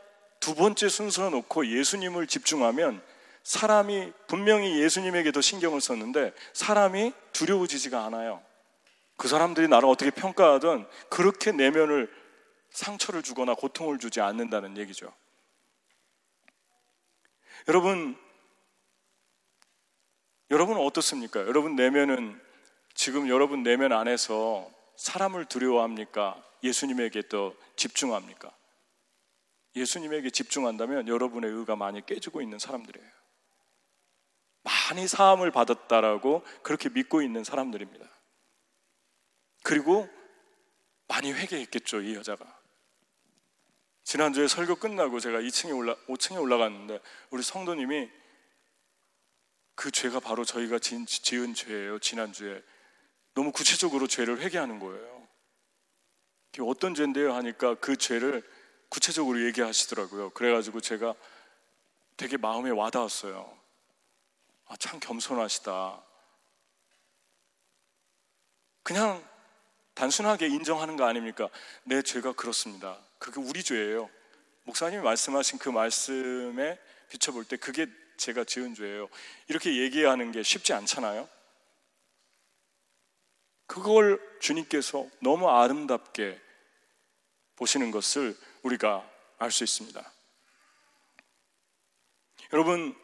두 0.40 0.54
번째 0.54 0.88
순서로 0.88 1.30
놓고 1.30 1.68
예수님을 1.68 2.26
집중하면 2.26 3.00
사람이 3.44 4.12
분명히 4.26 4.80
예수님에게 4.80 5.32
더 5.32 5.40
신경을 5.40 5.80
썼는데 5.80 6.32
사람이 6.52 7.12
두려워지지가 7.32 8.04
않아요. 8.06 8.42
그 9.16 9.28
사람들이 9.28 9.68
나를 9.68 9.88
어떻게 9.88 10.10
평가하든 10.10 10.86
그렇게 11.08 11.52
내면을 11.52 12.12
상처를 12.70 13.22
주거나 13.22 13.54
고통을 13.54 13.98
주지 13.98 14.20
않는다는 14.20 14.76
얘기죠. 14.78 15.12
여러분, 17.68 18.16
여러분은 20.50 20.80
어떻습니까? 20.82 21.40
여러분 21.40 21.76
내면은 21.76 22.40
지금 22.94 23.28
여러분 23.28 23.62
내면 23.62 23.92
안에서 23.92 24.70
사람을 24.96 25.46
두려워합니까? 25.46 26.42
예수님에게 26.62 27.28
더 27.28 27.54
집중합니까? 27.76 28.50
예수님에게 29.74 30.30
집중한다면 30.30 31.08
여러분의 31.08 31.50
의가 31.50 31.76
많이 31.76 32.04
깨지고 32.04 32.42
있는 32.42 32.58
사람들이에요. 32.58 33.08
많이 34.62 35.08
사함을 35.08 35.50
받았다라고 35.50 36.44
그렇게 36.62 36.88
믿고 36.90 37.22
있는 37.22 37.42
사람들입니다. 37.44 38.06
그리고 39.64 40.08
많이 41.08 41.32
회개했겠죠, 41.32 42.02
이 42.02 42.14
여자가. 42.14 42.61
지난주에 44.12 44.46
설교 44.46 44.76
끝나고 44.76 45.20
제가 45.20 45.38
2층에 45.38 45.74
올라, 45.74 45.96
5층에 46.06 46.38
올라갔는데 46.38 47.00
우리 47.30 47.42
성도님이 47.42 48.10
그 49.74 49.90
죄가 49.90 50.20
바로 50.20 50.44
저희가 50.44 50.78
지은, 50.78 51.06
지은 51.06 51.54
죄예요, 51.54 51.98
지난주에. 51.98 52.62
너무 53.32 53.52
구체적으로 53.52 54.06
죄를 54.06 54.38
회개하는 54.42 54.80
거예요. 54.80 55.26
어떤 56.60 56.94
죄인데요? 56.94 57.32
하니까 57.32 57.76
그 57.76 57.96
죄를 57.96 58.46
구체적으로 58.90 59.46
얘기하시더라고요. 59.46 60.28
그래가지고 60.34 60.82
제가 60.82 61.14
되게 62.18 62.36
마음에 62.36 62.68
와닿았어요. 62.68 63.58
아, 64.66 64.76
참 64.76 65.00
겸손하시다. 65.00 66.02
그냥 68.82 69.31
단순하게 69.94 70.46
인정하는 70.46 70.96
거 70.96 71.04
아닙니까? 71.04 71.48
내 71.84 72.02
죄가 72.02 72.32
그렇습니다. 72.32 72.98
그게 73.18 73.40
우리 73.40 73.62
죄예요. 73.62 74.10
목사님이 74.64 75.02
말씀하신 75.02 75.58
그 75.58 75.68
말씀에 75.68 76.78
비춰볼 77.10 77.44
때 77.44 77.56
그게 77.56 77.86
제가 78.16 78.44
지은 78.44 78.74
죄예요. 78.74 79.08
이렇게 79.48 79.76
얘기하는 79.82 80.32
게 80.32 80.42
쉽지 80.42 80.72
않잖아요. 80.72 81.28
그걸 83.66 84.20
주님께서 84.40 85.06
너무 85.20 85.48
아름답게 85.48 86.40
보시는 87.56 87.90
것을 87.90 88.36
우리가 88.62 89.08
알 89.38 89.50
수 89.50 89.64
있습니다. 89.64 90.12
여러분, 92.52 92.94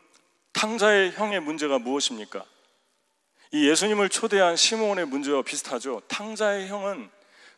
탕자의 0.52 1.12
형의 1.12 1.40
문제가 1.40 1.78
무엇입니까? 1.78 2.44
이 3.52 3.68
예수님을 3.68 4.08
초대한 4.08 4.56
시몬의 4.56 5.06
문제와 5.06 5.42
비슷하죠. 5.42 6.00
탕자의 6.08 6.68
형은 6.68 7.10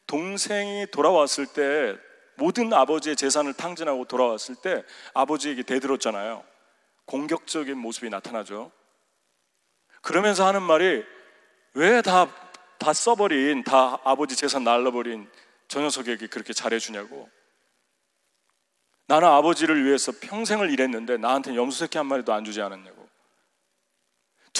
동생이 0.07 0.87
돌아왔을 0.90 1.46
때 1.46 1.96
모든 2.37 2.72
아버지의 2.72 3.16
재산을 3.16 3.53
탕진하고 3.53 4.07
돌아왔을 4.07 4.55
때 4.57 4.85
아버지에게 5.14 5.62
대들었잖아요. 5.62 6.44
공격적인 7.05 7.76
모습이 7.76 8.09
나타나죠. 8.09 8.70
그러면서 10.00 10.46
하는 10.46 10.62
말이 10.62 11.05
왜 11.74 12.03
다, 12.03 12.33
다 12.79 12.92
써버린, 12.92 13.64
다 13.64 14.00
아버지 14.05 14.37
재산 14.37 14.64
날라버린 14.64 15.29
저 15.68 15.81
녀석에게 15.81 16.29
그렇게 16.29 16.53
잘해주냐고. 16.53 17.29
나는 19.07 19.29
아버지를 19.29 19.85
위해서 19.85 20.12
평생을 20.20 20.70
일했는데 20.70 21.16
나한테 21.16 21.57
염소새끼 21.57 21.98
한 21.98 22.07
마리도 22.07 22.33
안 22.33 22.44
주지 22.44 22.62
않았냐고. 22.62 23.09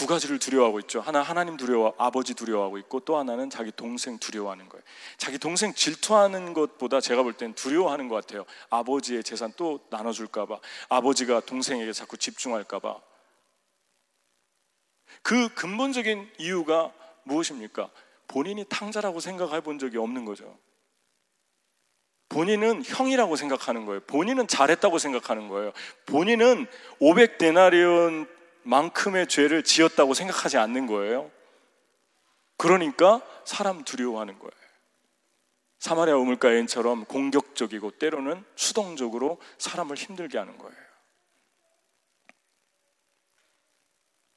두 0.01 0.07
가지를 0.07 0.39
두려워하고 0.39 0.81
있죠. 0.81 1.03
하나 1.03 1.21
하나님 1.21 1.59
두려워, 1.59 1.95
아버지 1.99 2.33
두려워하고 2.33 2.79
있고 2.79 3.01
또 3.01 3.19
하나는 3.19 3.51
자기 3.51 3.71
동생 3.71 4.19
두려워하는 4.19 4.71
거예요. 4.71 4.83
자기 5.19 5.39
동생 5.39 5.75
질투하는 5.75 6.55
것보다 6.55 7.03
제가 7.03 7.23
볼 7.23 7.35
땐 7.35 7.53
두려워하는 7.53 8.09
것 8.09 8.15
같아요. 8.15 8.47
아버지의 8.71 9.23
재산 9.23 9.53
또 9.59 9.79
나눠줄까봐, 9.91 10.59
아버지가 10.89 11.41
동생에게 11.41 11.93
자꾸 11.93 12.17
집중할까봐. 12.17 12.99
그 15.21 15.53
근본적인 15.53 16.31
이유가 16.39 16.95
무엇입니까? 17.25 17.91
본인이 18.27 18.65
탕자라고 18.71 19.21
생각해 19.21 19.61
본 19.61 19.79
적이 19.79 19.99
없는 19.99 20.25
거죠. 20.25 20.59
본인은 22.31 22.85
형이라고 22.87 23.37
생각하는 23.37 23.85
거예요. 23.85 24.01
본인은 24.07 24.47
잘했다고 24.47 24.97
생각하는 24.97 25.49
거예요. 25.49 25.73
본인은 26.07 26.67
500데나리온 27.03 28.40
만큼의 28.63 29.29
죄를 29.29 29.65
지었다고 29.65 30.15
생각하지 30.15 30.59
않는 30.59 30.87
거예요. 30.87 31.31
그러니까 32.57 33.23
사람 33.45 33.85
두려워하는 33.85 34.39
거예요. 34.39 34.53
사마리아 35.79 36.15
우물가인처럼 36.17 37.07
공격적이고 37.07 37.93
때로는 37.93 38.45
수동적으로 38.55 39.41
사람을 39.59 39.97
힘들게 39.97 40.37
하는 40.37 40.59
거예요. 40.59 40.77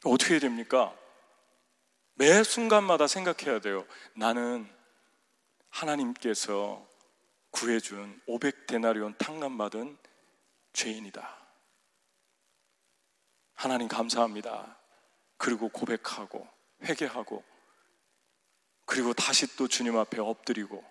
어떻게 0.06 0.40
됩니까? 0.40 0.96
매 2.16 2.44
순간마다 2.44 3.08
생각해야 3.08 3.60
돼요. 3.60 3.86
나는 4.16 4.70
하나님께서 5.70 6.88
구해준 7.52 8.22
500데나리온 8.28 9.18
탕감받은 9.18 9.98
죄인이다. 10.72 11.43
하나님 13.64 13.88
감사합니다. 13.88 14.78
그리고 15.38 15.70
고백하고 15.70 16.46
회개하고 16.84 17.42
그리고 18.86 19.14
다시 19.14 19.56
또 19.56 19.70
주님 19.70 19.98
앞에 19.98 20.20
엎드리고 20.20 20.84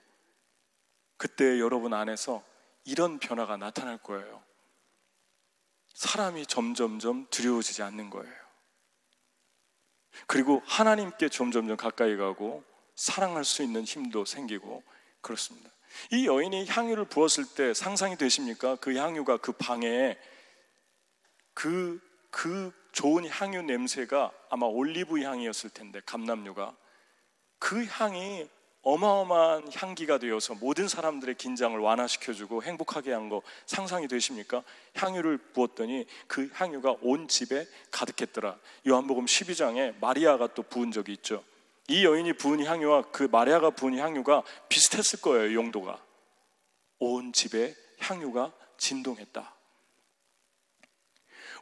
그때 1.19 1.61
여러분 1.61 1.93
안에서 1.93 2.43
이런 2.85 3.19
변화가 3.19 3.59
나타날 3.59 3.99
거예요. 3.99 4.43
사람이 5.93 6.47
점점점 6.47 7.27
두려워지지 7.29 7.83
않는 7.83 8.09
거예요. 8.09 8.35
그리고 10.27 10.63
하나님께 10.65 11.29
점점점 11.29 11.77
가까이 11.77 12.17
가고 12.17 12.65
사랑할 12.97 13.45
수 13.45 13.63
있는 13.63 13.85
힘도 13.85 14.25
생기고 14.25 14.83
그렇습니다. 15.21 15.69
이 16.11 16.27
여인이 16.27 16.65
향유를 16.67 17.05
부었을 17.05 17.45
때 17.55 17.75
상상이 17.75 18.17
되십니까? 18.17 18.77
그 18.77 18.97
향유가 18.97 19.37
그 19.37 19.53
방에 19.53 20.19
그, 21.53 22.01
그 22.33 22.73
좋은 22.91 23.29
향유 23.29 23.63
냄새가 23.63 24.33
아마 24.51 24.67
올리브 24.67 25.23
향이었을 25.23 25.71
텐데, 25.71 26.01
감남류가. 26.05 26.75
그 27.61 27.85
향이 27.85 28.49
어마어마한 28.83 29.71
향기가 29.73 30.19
되어서 30.19 30.55
모든 30.55 30.89
사람들의 30.89 31.37
긴장을 31.37 31.79
완화시켜주고 31.79 32.65
행복하게 32.65 33.13
한 33.13 33.29
거 33.29 33.43
상상이 33.67 34.09
되십니까? 34.09 34.65
향유를 34.97 35.39
부었더니 35.53 36.07
그 36.27 36.51
향유가 36.53 36.97
온 37.03 37.29
집에 37.29 37.65
가득했더라. 37.93 38.59
요한복음 38.89 39.27
12장에 39.27 39.95
마리아가 40.01 40.49
또 40.49 40.65
부은 40.65 40.91
적이 40.91 41.13
있죠. 41.13 41.45
이 41.87 42.05
여인이 42.05 42.33
부은 42.33 42.65
향유와 42.65 43.13
그 43.13 43.29
마리아가 43.31 43.71
부은 43.71 43.99
향유가 43.99 44.43
비슷했을 44.69 45.21
거예요, 45.21 45.55
용도가. 45.55 46.03
온 46.99 47.33
집에 47.33 47.77
향유가 48.01 48.53
진동했다. 48.79 49.55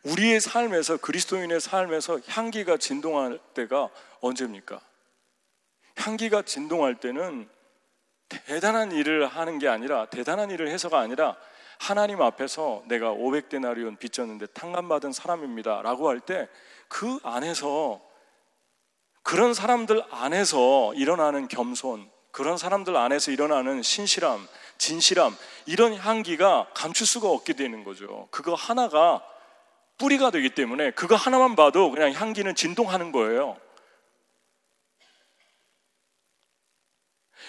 우리의 0.04 0.40
삶에서 0.40 0.96
그리스도인의 0.98 1.60
삶에서 1.60 2.20
향기가 2.28 2.76
진동할 2.76 3.38
때가 3.54 3.88
언제입니까? 4.20 4.80
향기가 5.96 6.42
진동할 6.42 7.00
때는 7.00 7.48
대단한 8.28 8.92
일을 8.92 9.26
하는 9.26 9.58
게 9.58 9.68
아니라 9.68 10.06
대단한 10.06 10.50
일을 10.50 10.68
해서가 10.68 11.00
아니라 11.00 11.36
하나님 11.78 12.22
앞에서 12.22 12.82
내가 12.86 13.10
500데나리온 13.12 13.98
빚졌는데 13.98 14.46
탕감받은 14.46 15.12
사람입니다. 15.12 15.82
라고 15.82 16.08
할 16.08 16.20
때 16.20 16.48
그 16.90 17.20
안에서 17.22 18.00
그런 19.22 19.54
사람들 19.54 20.02
안에서 20.10 20.92
일어나는 20.94 21.46
겸손, 21.46 22.10
그런 22.32 22.58
사람들 22.58 22.96
안에서 22.96 23.30
일어나는 23.30 23.82
신실함, 23.82 24.46
진실함, 24.76 25.36
이런 25.66 25.94
향기가 25.94 26.66
감출 26.74 27.06
수가 27.06 27.28
없게 27.28 27.52
되는 27.52 27.84
거죠. 27.84 28.26
그거 28.32 28.54
하나가 28.54 29.22
뿌리가 30.00 30.30
되기 30.30 30.48
때문에 30.48 30.90
그거 30.92 31.14
하나만 31.14 31.54
봐도 31.54 31.90
그냥 31.90 32.12
향기는 32.12 32.54
진동하는 32.54 33.12
거예요. 33.12 33.60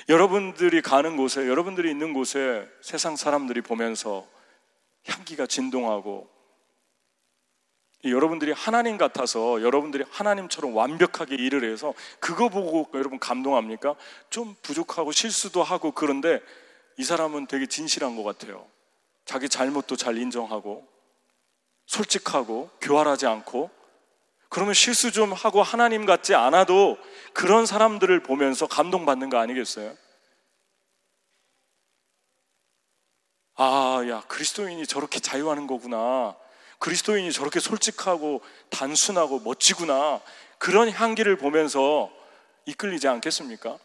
여러분들이 0.10 0.82
가는 0.82 1.16
곳에, 1.16 1.48
여러분들이 1.48 1.90
있는 1.90 2.14
곳에 2.14 2.68
세상 2.82 3.16
사람들이 3.16 3.62
보면서 3.62 4.28
향기가 5.06 5.48
진동하고 5.48 6.30
여러분들이 8.04 8.52
하나님 8.52 8.98
같아서 8.98 9.62
여러분들이 9.62 10.04
하나님처럼 10.10 10.76
완벽하게 10.76 11.36
일을 11.36 11.72
해서 11.72 11.94
그거 12.20 12.50
보고 12.50 12.90
여러분 12.96 13.20
감동합니까? 13.20 13.96
좀 14.30 14.56
부족하고 14.64 15.12
실수도 15.12 15.62
하고 15.62 15.92
그런데 15.92 16.42
이 16.98 17.04
사람은 17.04 17.46
되게 17.46 17.68
진실한 17.68 18.16
것 18.16 18.24
같아요. 18.24 18.68
자기 19.24 19.48
잘못도 19.48 19.96
잘 19.98 20.18
인정하고 20.18 20.88
솔직하고 21.92 22.70
교활하지 22.80 23.28
않고 23.28 23.70
그러면 24.48 24.74
실수 24.74 25.12
좀 25.12 25.34
하고 25.34 25.62
하나님 25.62 26.06
같지 26.06 26.36
않아도 26.36 26.98
그런 27.34 27.66
사람들을 27.66 28.24
보면서 28.24 28.66
감동받는 28.66 29.30
거 29.30 29.38
아니겠어요? 29.38 29.96
아, 33.56 34.04
야, 34.10 34.22
그리스도인이 34.28 34.88
저렇게 34.88 35.20
자유하는 35.20 35.68
거구나. 35.68 36.36
그리스도인이 36.80 37.32
저렇게 37.34 37.60
솔직하고 37.60 38.42
단순하고 38.70 39.42
멋지구나. 39.42 40.22
그런 40.60 40.90
향기를 40.90 41.36
보면서 41.38 42.10
이끌리지 42.66 43.10
않겠습니까? 43.10 43.78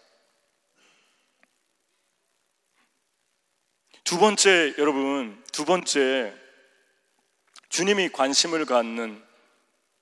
두 4.04 4.18
번째, 4.18 4.74
여러분, 4.78 5.42
두 5.52 5.64
번째, 5.64 6.45
주님이 7.76 8.08
관심을 8.08 8.64
갖는, 8.64 9.22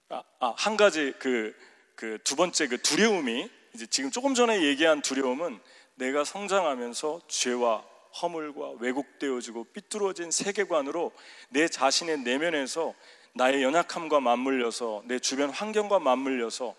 아, 0.08 0.22
아, 0.38 0.54
한 0.56 0.76
가지 0.76 1.12
그, 1.18 1.52
그 1.96 2.20
두 2.22 2.36
번째 2.36 2.68
그 2.68 2.80
두려움이, 2.80 3.50
이제 3.74 3.84
지금 3.86 4.12
조금 4.12 4.32
전에 4.32 4.62
얘기한 4.62 5.02
두려움은 5.02 5.58
내가 5.96 6.22
성장하면서 6.22 7.22
죄와 7.26 7.84
허물과 8.22 8.74
왜곡되어지고 8.78 9.64
삐뚤어진 9.72 10.30
세계관으로 10.30 11.10
내 11.48 11.66
자신의 11.66 12.18
내면에서 12.20 12.94
나의 13.34 13.64
연약함과 13.64 14.20
맞물려서 14.20 15.02
내 15.06 15.18
주변 15.18 15.50
환경과 15.50 15.98
맞물려서 15.98 16.76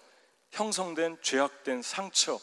형성된 0.52 1.18
죄악된 1.22 1.82
상처, 1.82 2.40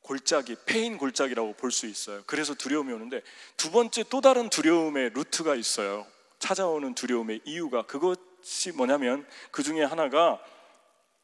골짜기, 0.00 0.56
패인 0.64 0.96
골짜기라고 0.96 1.52
볼 1.56 1.70
수 1.70 1.84
있어요. 1.86 2.22
그래서 2.26 2.54
두려움이 2.54 2.90
오는데 2.94 3.20
두 3.58 3.70
번째 3.70 4.04
또 4.08 4.22
다른 4.22 4.48
두려움의 4.48 5.10
루트가 5.10 5.54
있어요. 5.54 6.06
찾아오는 6.42 6.94
두려움의 6.94 7.40
이유가 7.44 7.82
그것이 7.82 8.72
뭐냐면 8.74 9.24
그 9.52 9.62
중에 9.62 9.84
하나가 9.84 10.40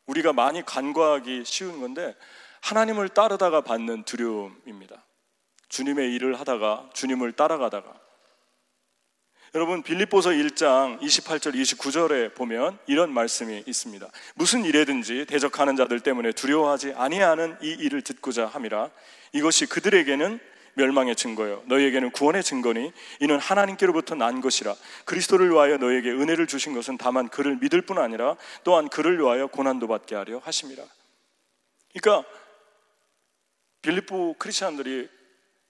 우리가 0.07 0.33
많이 0.33 0.65
간과하기 0.65 1.43
쉬운 1.45 1.81
건데 1.81 2.15
하나님을 2.61 3.09
따르다가 3.09 3.61
받는 3.63 4.05
두려움입니다. 4.05 5.05
주님의 5.69 6.15
일을 6.15 6.39
하다가 6.39 6.91
주님을 6.95 7.33
따라가다가 7.33 7.93
여러분 9.55 9.83
빌립보서 9.83 10.31
1장 10.31 11.01
28절 11.01 11.55
29절에 11.55 12.35
보면 12.35 12.79
이런 12.87 13.13
말씀이 13.13 13.65
있습니다. 13.67 14.07
무슨 14.37 14.65
일에든지 14.65 15.27
대적하는 15.27 15.75
자들 15.75 15.99
때문에 16.01 16.31
두려워하지 16.31 16.93
아니하는 16.97 17.57
이 17.61 17.71
일을 17.71 18.03
듣고자 18.03 18.47
함이라 18.47 18.91
이것이 19.33 19.67
그들에게는 19.67 20.39
멸망의 20.79 21.17
증거요 21.17 21.65
너희에게는 21.67 22.13
구원의 22.13 22.45
증거니 22.45 22.93
이는 23.21 23.39
하나님께로부터 23.39 24.15
난 24.15 24.41
것이라 24.41 24.75
그리스도를 25.05 25.51
위하여 25.51 25.77
너희에게 25.77 26.11
은혜를 26.11 26.47
주신 26.47 26.73
것은 26.73 26.97
다만 26.97 27.29
그를 27.29 27.57
믿을 27.57 27.83
뿐 27.83 27.99
아니라 27.99 28.37
또한 28.63 28.89
그를 28.89 29.19
위하여 29.19 29.49
고난도 29.49 29.89
받게 29.89 30.15
하려 30.15 30.39
하심이라. 30.39 30.85
그러니까 31.93 32.29
빌립보 33.83 34.37
크리스천들이 34.39 35.09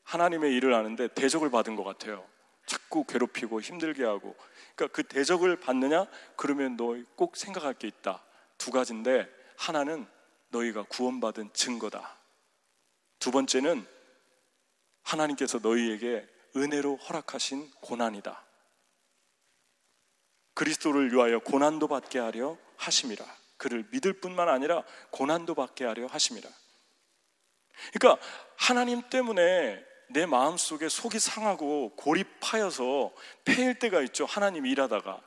하나님의 0.04 0.54
일을 0.54 0.74
하는데 0.74 1.08
대적을 1.08 1.50
받은 1.50 1.74
것 1.74 1.84
같아요. 1.84 2.24
자꾸 2.66 3.04
괴롭히고 3.04 3.62
힘들게 3.62 4.04
하고. 4.04 4.36
그러니까 4.74 4.94
그 4.94 5.02
대적을 5.02 5.56
받느냐? 5.56 6.06
그러면 6.36 6.76
너꼭 6.76 7.36
생각할 7.36 7.74
게 7.74 7.88
있다. 7.88 8.22
두 8.58 8.70
가지인데 8.70 9.26
하나는 9.56 10.06
너희가 10.50 10.84
구원받은 10.84 11.50
증거다. 11.54 12.16
두 13.18 13.30
번째는 13.30 13.86
하나님께서 15.08 15.58
너희에게 15.58 16.26
은혜로 16.56 16.96
허락하신 16.96 17.70
고난이다. 17.80 18.44
그리스도를 20.54 21.12
위하여 21.12 21.38
고난도 21.38 21.88
받게 21.88 22.18
하려 22.18 22.58
하심이라. 22.76 23.24
그를 23.56 23.86
믿을 23.90 24.20
뿐만 24.20 24.48
아니라 24.48 24.84
고난도 25.10 25.54
받게 25.54 25.84
하려 25.84 26.06
하심이라. 26.06 26.48
그러니까 27.92 28.22
하나님 28.56 29.08
때문에 29.08 29.84
내 30.10 30.26
마음 30.26 30.56
속에 30.56 30.88
속이 30.88 31.18
상하고 31.18 31.94
고립하여서 31.96 33.12
패일 33.44 33.78
때가 33.78 34.00
있죠. 34.02 34.26
하나님 34.26 34.66
일하다가. 34.66 35.22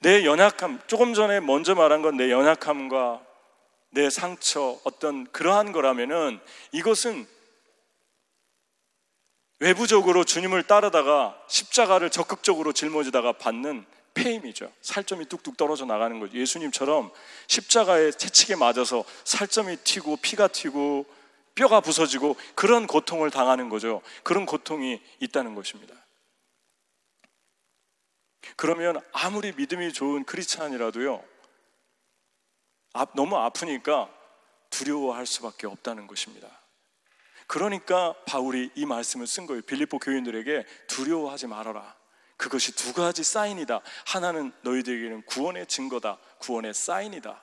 내 0.00 0.24
연약함, 0.24 0.80
조금 0.86 1.14
전에 1.14 1.40
먼저 1.40 1.74
말한 1.74 2.02
건 2.02 2.16
내 2.16 2.30
연약함과 2.30 3.33
내 3.94 4.10
상처, 4.10 4.80
어떤 4.84 5.30
그러한 5.30 5.72
거라면은 5.72 6.40
이것은 6.72 7.26
외부적으로 9.60 10.24
주님을 10.24 10.64
따르다가 10.64 11.40
십자가를 11.48 12.10
적극적으로 12.10 12.72
짊어지다가 12.72 13.32
받는 13.32 13.86
폐임이죠. 14.14 14.72
살점이 14.82 15.26
뚝뚝 15.26 15.56
떨어져 15.56 15.84
나가는 15.84 16.18
거죠. 16.18 16.36
예수님처럼 16.36 17.12
십자가에 17.46 18.10
채찍에 18.10 18.56
맞아서 18.56 19.04
살점이 19.24 19.76
튀고 19.78 20.16
피가 20.16 20.48
튀고 20.48 21.06
뼈가 21.54 21.80
부서지고 21.80 22.36
그런 22.56 22.88
고통을 22.88 23.30
당하는 23.30 23.68
거죠. 23.68 24.02
그런 24.24 24.44
고통이 24.44 25.00
있다는 25.20 25.54
것입니다. 25.54 25.94
그러면 28.56 29.00
아무리 29.12 29.52
믿음이 29.52 29.92
좋은 29.92 30.24
크리스찬이라도요, 30.24 31.33
너무 33.14 33.36
아프니까 33.36 34.08
두려워할 34.70 35.26
수밖에 35.26 35.66
없다는 35.66 36.06
것입니다. 36.06 36.48
그러니까 37.46 38.14
바울이 38.24 38.70
이 38.74 38.86
말씀을 38.86 39.26
쓴 39.26 39.46
거예요. 39.46 39.62
빌립보 39.62 39.98
교인들에게 39.98 40.64
두려워하지 40.88 41.46
말아라. 41.46 41.94
그것이 42.36 42.74
두 42.74 42.92
가지 42.92 43.22
사인이다. 43.22 43.80
하나는 44.06 44.52
너희들에게는 44.62 45.22
구원의 45.22 45.66
증거다. 45.66 46.18
구원의 46.38 46.74
사인이다. 46.74 47.42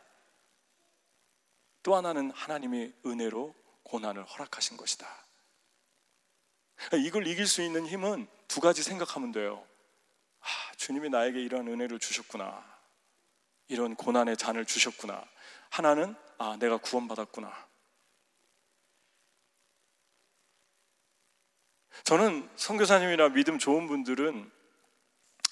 또 1.84 1.96
하나는 1.96 2.32
하나님이 2.32 2.94
은혜로 3.06 3.56
고난을 3.84 4.24
허락하신 4.26 4.78
것이다. 4.78 5.08
이걸 7.06 7.28
이길 7.28 7.48
수 7.48 7.62
있는 7.62 7.86
힘은 7.86 8.28
두 8.48 8.60
가지 8.60 8.84
생각하면 8.84 9.32
돼요. 9.32 9.66
아, 10.40 10.46
주님이 10.78 11.10
나에게 11.10 11.42
이런 11.42 11.68
은혜를 11.68 12.00
주셨구나. 12.00 12.66
이런 13.68 13.96
고난의 13.96 14.38
잔을 14.38 14.66
주셨구나. 14.66 15.24
하나는 15.72 16.16
아, 16.38 16.58
내가 16.60 16.78
구원받았구나. 16.78 17.52
저는 22.04 22.50
선교사님이나 22.56 23.30
믿음 23.30 23.58
좋은 23.58 23.88
분들은 23.88 24.52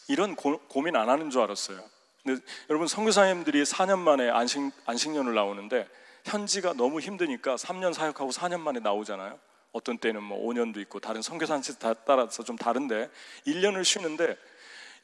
이런 0.08 0.36
고, 0.36 0.60
고민 0.68 0.96
안 0.96 1.10
하는 1.10 1.30
줄 1.30 1.42
알았어요. 1.42 1.84
근데 2.24 2.42
여러분 2.70 2.88
선교사님들이 2.88 3.64
4년 3.64 4.00
만에 4.00 4.30
안식 4.30 4.72
안식년을 4.86 5.34
나오는데 5.34 5.88
현지가 6.26 6.74
너무 6.74 7.00
힘드니까 7.00 7.56
3년 7.56 7.94
사역하고 7.94 8.32
4년 8.32 8.60
만에 8.60 8.80
나오잖아요. 8.80 9.40
어떤 9.72 10.00
때는 10.00 10.22
뭐 10.24 10.40
5년도 10.48 10.78
있고 10.82 11.00
다른 11.00 11.22
선교사한테 11.22 11.74
따라서 12.06 12.44
좀 12.44 12.58
다른데 12.58 13.10
1년을 13.48 13.86
쉬는데 13.86 14.36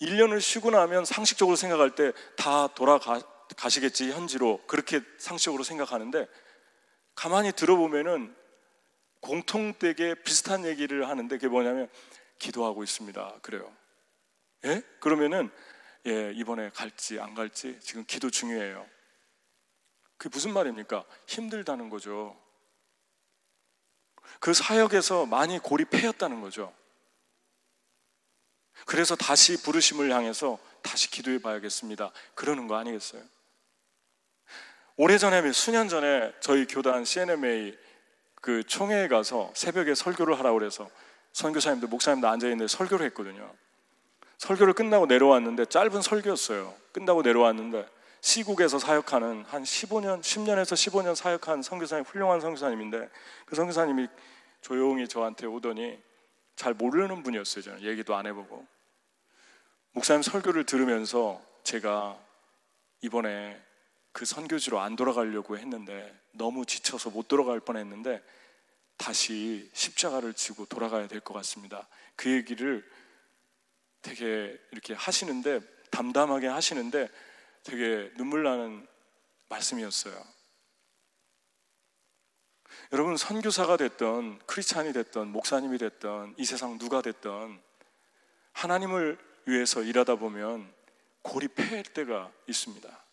1년을 0.01 0.41
쉬고 0.41 0.71
나면 0.71 1.06
상식적으로 1.06 1.56
생각할 1.56 1.95
때 1.95 2.12
다 2.36 2.67
돌아가 2.67 3.21
시겠지 3.69 4.12
현지로 4.12 4.62
그렇게 4.67 5.01
상식적으로 5.17 5.63
생각하는데 5.63 6.27
가만히 7.15 7.51
들어보면은 7.51 8.36
공통되게 9.21 10.15
비슷한 10.23 10.65
얘기를 10.65 11.08
하는데 11.10 11.36
그게 11.36 11.47
뭐냐면 11.47 11.89
기도하고 12.38 12.84
있습니다. 12.84 13.39
그래요. 13.41 13.75
예? 14.65 14.81
그러면은 14.99 15.49
예, 16.05 16.31
이번에 16.36 16.69
갈지 16.69 17.19
안 17.19 17.34
갈지 17.34 17.79
지금 17.81 18.05
기도 18.05 18.29
중요해요. 18.29 18.86
그게 20.17 20.29
무슨 20.31 20.53
말입니까? 20.53 21.05
힘들다는 21.27 21.89
거죠. 21.89 22.39
그 24.39 24.53
사역에서 24.53 25.25
많이 25.25 25.60
고립해였다는 25.60 26.41
거죠. 26.41 26.73
그래서 28.86 29.15
다시 29.15 29.62
부르심을 29.62 30.12
향해서 30.12 30.60
다시 30.81 31.10
기도해 31.10 31.39
봐야겠습니다. 31.39 32.12
그러는 32.36 32.67
거 32.67 32.75
아니겠어요? 32.75 33.23
오래전에, 34.97 35.51
수년 35.51 35.89
전에 35.89 36.31
저희 36.39 36.65
교단 36.65 37.03
CNMA 37.03 37.77
그 38.41 38.63
총회에 38.63 39.08
가서 39.10 39.51
새벽에 39.53 39.93
설교를 39.93 40.39
하라고 40.39 40.60
그래서 40.60 40.89
선교사님들, 41.34 41.89
목사님들 41.89 42.29
앉아 42.29 42.47
있는데 42.47 42.67
설교를 42.67 43.05
했거든요. 43.08 43.51
설교를 44.38 44.73
끝나고 44.73 45.05
내려왔는데 45.05 45.65
짧은 45.65 46.01
설교였어요. 46.01 46.73
끝나고 46.93 47.23
내려왔는데 47.23 47.86
시국에서 48.21 48.79
사역하는 48.79 49.43
한 49.47 49.63
15년, 49.63 50.21
10년에서 50.21 50.73
15년 50.73 51.13
사역한 51.13 51.62
선교사님, 51.62 52.05
훌륭한 52.05 52.39
선교사님인데 52.39 53.10
그 53.45 53.55
선교사님이 53.55 54.08
조용히 54.62 55.08
저한테 55.08 55.45
오더니 55.45 56.01
잘 56.55 56.73
모르는 56.73 57.21
분이었어요. 57.21 57.63
저는 57.63 57.81
얘기도 57.84 58.15
안 58.15 58.25
해보고. 58.27 58.65
목사님 59.91 60.21
설교를 60.21 60.65
들으면서 60.65 61.41
제가 61.63 62.17
이번에 63.01 63.64
그 64.15 64.23
선교지로 64.23 64.80
안 64.80 64.95
돌아가려고 64.95 65.58
했는데 65.58 66.17
너무 66.32 66.65
지쳐서 66.65 67.10
못 67.10 67.28
돌아갈 67.28 67.60
뻔했는데 67.60 68.23
다시 68.95 69.69
십자가를 69.73 70.34
지고 70.34 70.65
돌아가야 70.65 71.10
될 71.10 71.19
것 71.19 71.34
같습니다. 71.34 71.86
그 72.15 72.32
얘기를 72.32 72.89
되게 74.01 74.58
이렇게 74.71 74.93
하시는데 74.93 75.60
담담하게 75.91 76.47
하시는데 76.47 77.10
되게 77.63 78.10
눈물 78.15 78.43
나는 78.43 78.88
말씀이었어요. 79.49 80.15
여러분 82.93 83.17
선교사가 83.17 83.75
됐던 83.75 84.39
크리스찬이 84.45 84.93
됐던 84.93 85.28
목사님이 85.28 85.78
됐던 85.78 86.36
이 86.38 86.45
세상 86.45 86.78
누가 86.78 87.01
됐던 87.01 87.62
하나님을 88.54 89.19
위해서 89.45 89.82
일하다 89.82 90.15
보면 90.15 90.73
고립할 91.21 91.84
때가 91.84 92.32
있습니다. 92.47 93.04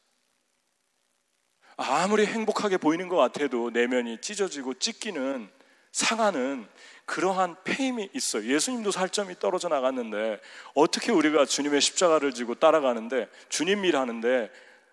아무리 1.83 2.27
행복하게 2.27 2.77
보이는 2.77 3.09
것 3.09 3.16
같아도 3.16 3.71
내면이 3.71 4.21
찢어지고 4.21 4.75
찢기는 4.75 5.51
상하는 5.90 6.66
그러한 7.05 7.57
페임이 7.64 8.11
있어요. 8.14 8.47
예수님도 8.47 8.90
살점이 8.90 9.38
떨어져 9.38 9.68
나갔는데 9.68 10.40
어떻게 10.75 11.12
우리가 11.12 11.45
주님의 11.45 11.81
십자가를 11.81 12.33
지고 12.33 12.55
따라가는데 12.55 13.29
주님 13.49 13.85
일 13.85 13.97
하는데 13.97 14.51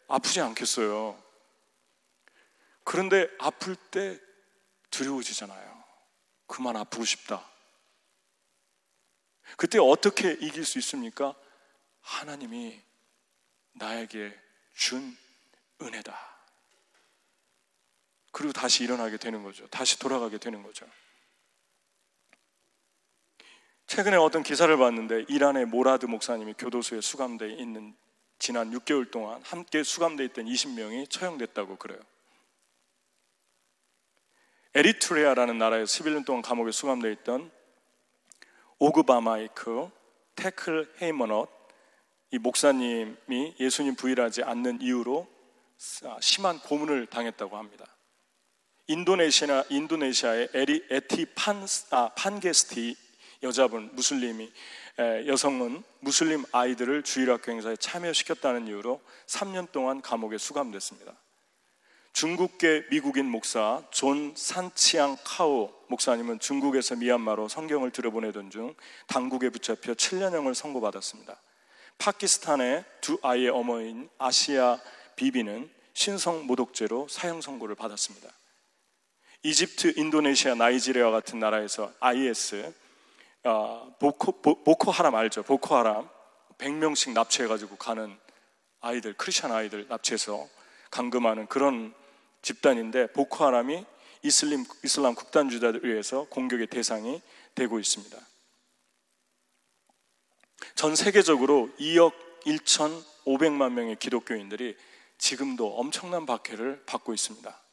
아프지 0.08 0.42
않겠어요. 0.42 1.22
그런데 2.84 3.30
아플 3.40 3.76
때 3.76 4.20
두려워지잖아요. 4.90 5.84
그만 6.48 6.76
아프고 6.76 7.06
싶다. 7.06 7.46
그때 9.58 9.78
어떻게 9.80 10.32
이길 10.32 10.66
수 10.66 10.80
있습니까? 10.80 11.36
하나님이 12.02 12.82
나에게 13.74 14.36
준 14.74 15.16
은혜다. 15.82 16.39
그리고 18.32 18.54
다시 18.54 18.84
일어나게 18.84 19.18
되는 19.18 19.44
거죠. 19.44 19.68
다시 19.68 20.00
돌아가게 20.00 20.38
되는 20.38 20.64
거죠. 20.64 20.86
최근에 23.88 24.18
어떤 24.18 24.44
기사를 24.44 24.76
봤는데 24.78 25.26
이란의 25.30 25.66
모라드 25.66 26.06
목사님이 26.06 26.54
교도소에 26.58 27.02
수감되어 27.02 27.48
있는 27.48 27.96
지난 28.38 28.72
6개월 28.72 29.10
동안 29.10 29.42
함께 29.44 29.84
수감되어 29.84 30.28
있던 30.28 30.46
20명이 30.46 31.10
처형됐다고 31.10 31.78
그래요. 31.78 32.00
에리트레아라는 34.76 35.58
나라에 35.58 35.84
11년 35.84 36.24
동안 36.24 36.44
감옥에 36.44 36.72
수감되어 36.72 37.10
있던 37.12 37.52
오그바마이크, 38.78 39.90
테클 40.36 40.96
헤이머넛 41.02 41.50
이 42.32 42.38
목사님이 42.38 43.56
예수님 43.60 43.96
부인하지 43.96 44.44
않는 44.44 44.82
이유로 44.82 45.28
심한 46.22 46.60
고문을 46.60 47.08
당했다고 47.08 47.58
합니다. 47.58 47.86
인도네시아 48.90 49.66
인도네시아의 49.70 50.50
에리 50.56 50.84
에티 50.90 51.28
판 51.36 51.64
아, 51.92 52.10
판게스티 52.16 52.96
여자분 53.44 53.92
무슬림이 53.94 54.52
에, 54.98 55.28
여성은 55.28 55.84
무슬림 56.00 56.44
아이들을 56.52 57.04
주일학교 57.04 57.52
행사에 57.52 57.76
참여시켰다는 57.76 58.66
이유로 58.68 59.00
3년 59.28 59.72
동안 59.72 60.02
감옥에 60.02 60.40
수감됐습니다. 60.40 61.14
중국계 62.14 62.88
미국인 62.90 63.28
목사 63.28 63.84
존 63.92 64.34
산치앙 64.36 65.18
카오 65.24 65.72
목사님은 65.88 66.40
중국에서 66.40 66.96
미얀마로 66.96 67.48
성경을 67.48 67.92
들여보내던 67.92 68.50
중 68.50 68.74
당국에 69.06 69.52
붙잡혀 69.52 69.94
7년형을 69.94 70.56
선고받았습니다. 70.56 71.40
파키스탄의 72.00 72.86
두 73.02 73.20
아이의 73.22 73.50
어머니인 73.50 74.10
아시아 74.18 74.80
비비는 75.16 75.70
신성 75.94 76.48
모독죄로 76.48 77.08
사형 77.08 77.42
선고를 77.42 77.76
받았습니다. 77.76 78.39
이집트, 79.44 79.94
인도네시아, 79.96 80.56
나이지리아 80.56 81.12
같은 81.12 81.40
나라에서 81.40 81.94
IS 82.00 82.74
어, 83.44 83.96
보코, 84.00 84.42
보, 84.42 84.76
코 84.76 84.92
하람 84.92 85.16
알죠? 85.16 85.44
보코 85.44 85.76
하람 85.76 86.10
100명씩 86.58 87.14
납치해가지고 87.14 87.78
가는 87.78 88.18
아이들, 88.82 89.14
크리스천 89.14 89.52
아이들 89.52 89.88
납치해서 89.88 90.48
감금하는 90.92 91.48
그런 91.48 91.94
집단인데 92.42 93.14
보코 93.14 93.46
하람이 93.46 93.86
이슬람, 94.24 94.66
이슬람 94.84 95.16
극단주자들 95.16 95.86
의해서 95.86 96.26
공격의 96.26 96.68
대상이 96.68 97.22
되고 97.56 97.80
있습니다. 97.80 98.18
전 100.76 100.96
세계적으로 100.96 101.70
2억 101.80 102.14
1,500만 102.46 103.72
명의 103.72 103.96
기독교인들이 103.96 104.76
지금도 105.18 105.78
엄청난 105.78 106.26
박해를 106.26 106.84
받고 106.86 107.14
있습니다. 107.14 107.69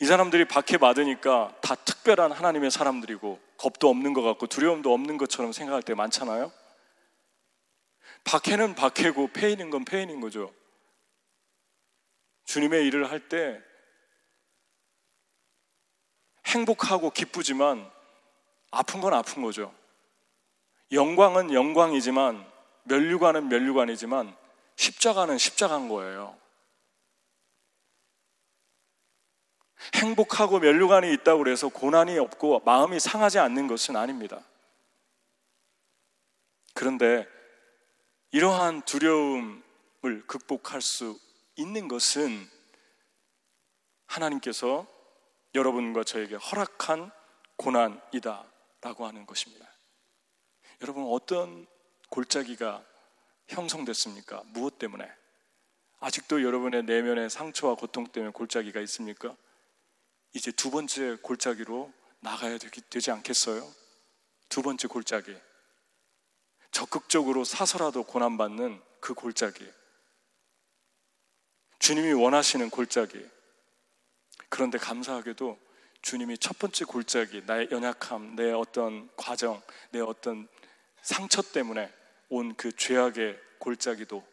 이 0.00 0.06
사람들이 0.06 0.46
박해 0.46 0.78
받으니까 0.78 1.54
다 1.60 1.74
특별한 1.74 2.32
하나님의 2.32 2.70
사람들이고 2.70 3.40
겁도 3.56 3.88
없는 3.88 4.12
것 4.12 4.22
같고 4.22 4.46
두려움도 4.46 4.92
없는 4.92 5.18
것처럼 5.18 5.52
생각할 5.52 5.82
때 5.82 5.94
많잖아요. 5.94 6.52
박해는 8.24 8.74
박해고 8.74 9.28
페인인 9.32 9.70
건 9.70 9.84
페인인 9.84 10.20
거죠. 10.20 10.52
주님의 12.44 12.86
일을 12.86 13.10
할 13.10 13.28
때 13.28 13.60
행복하고 16.46 17.10
기쁘지만 17.10 17.90
아픈 18.70 19.00
건 19.00 19.14
아픈 19.14 19.42
거죠. 19.42 19.74
영광은 20.92 21.52
영광이지만 21.52 22.50
멸류관은 22.84 23.48
멸류관이지만 23.48 24.34
십자가는 24.76 25.36
십자가인 25.36 25.88
거예요. 25.88 26.36
행복하고 29.94 30.58
멸류관이 30.58 31.12
있다고 31.14 31.48
해서 31.48 31.68
고난이 31.68 32.18
없고 32.18 32.60
마음이 32.60 33.00
상하지 33.00 33.38
않는 33.38 33.66
것은 33.66 33.96
아닙니다. 33.96 34.40
그런데 36.74 37.26
이러한 38.30 38.82
두려움을 38.82 40.26
극복할 40.26 40.80
수 40.80 41.18
있는 41.56 41.88
것은 41.88 42.48
하나님께서 44.06 44.86
여러분과 45.54 46.04
저에게 46.04 46.36
허락한 46.36 47.10
고난이다 47.56 48.44
라고 48.80 49.06
하는 49.06 49.26
것입니다. 49.26 49.66
여러분 50.82 51.06
어떤 51.10 51.66
골짜기가 52.10 52.84
형성됐습니까? 53.48 54.42
무엇 54.46 54.78
때문에? 54.78 55.10
아직도 56.00 56.44
여러분의 56.44 56.84
내면의 56.84 57.28
상처와 57.28 57.74
고통 57.74 58.06
때문에 58.06 58.32
골짜기가 58.32 58.80
있습니까? 58.82 59.36
이제 60.34 60.50
두 60.52 60.70
번째 60.70 61.16
골짜기로 61.22 61.92
나가야 62.20 62.58
되지 62.58 63.10
않겠어요? 63.10 63.66
두 64.48 64.62
번째 64.62 64.88
골짜기. 64.88 65.36
적극적으로 66.70 67.44
사서라도 67.44 68.04
고난받는 68.04 68.82
그 69.00 69.14
골짜기. 69.14 69.66
주님이 71.78 72.12
원하시는 72.12 72.70
골짜기. 72.70 73.24
그런데 74.48 74.78
감사하게도 74.78 75.58
주님이 76.02 76.38
첫 76.38 76.58
번째 76.58 76.84
골짜기, 76.84 77.42
나의 77.46 77.68
연약함, 77.70 78.36
내 78.36 78.52
어떤 78.52 79.10
과정, 79.16 79.60
내 79.90 80.00
어떤 80.00 80.48
상처 81.02 81.42
때문에 81.42 81.92
온 82.28 82.54
그 82.54 82.72
죄악의 82.72 83.40
골짜기도 83.58 84.26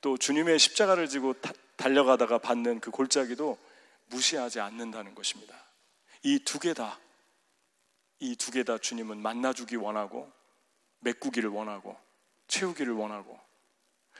또 0.00 0.16
주님의 0.16 0.58
십자가를 0.58 1.08
지고 1.08 1.34
다, 1.34 1.52
달려가다가 1.76 2.38
받는 2.38 2.80
그 2.80 2.90
골짜기도 2.90 3.58
무시하지 4.10 4.60
않는다는 4.60 5.14
것입니다. 5.14 5.56
이 6.22 6.38
두 6.44 6.58
개 6.58 6.74
다, 6.74 6.98
이 8.20 8.36
두 8.36 8.50
개 8.52 8.62
다 8.64 8.78
주님은 8.78 9.18
만나주기 9.18 9.76
원하고, 9.76 10.30
메꾸기를 11.00 11.50
원하고, 11.50 11.96
채우기를 12.48 12.92
원하고, 12.92 13.40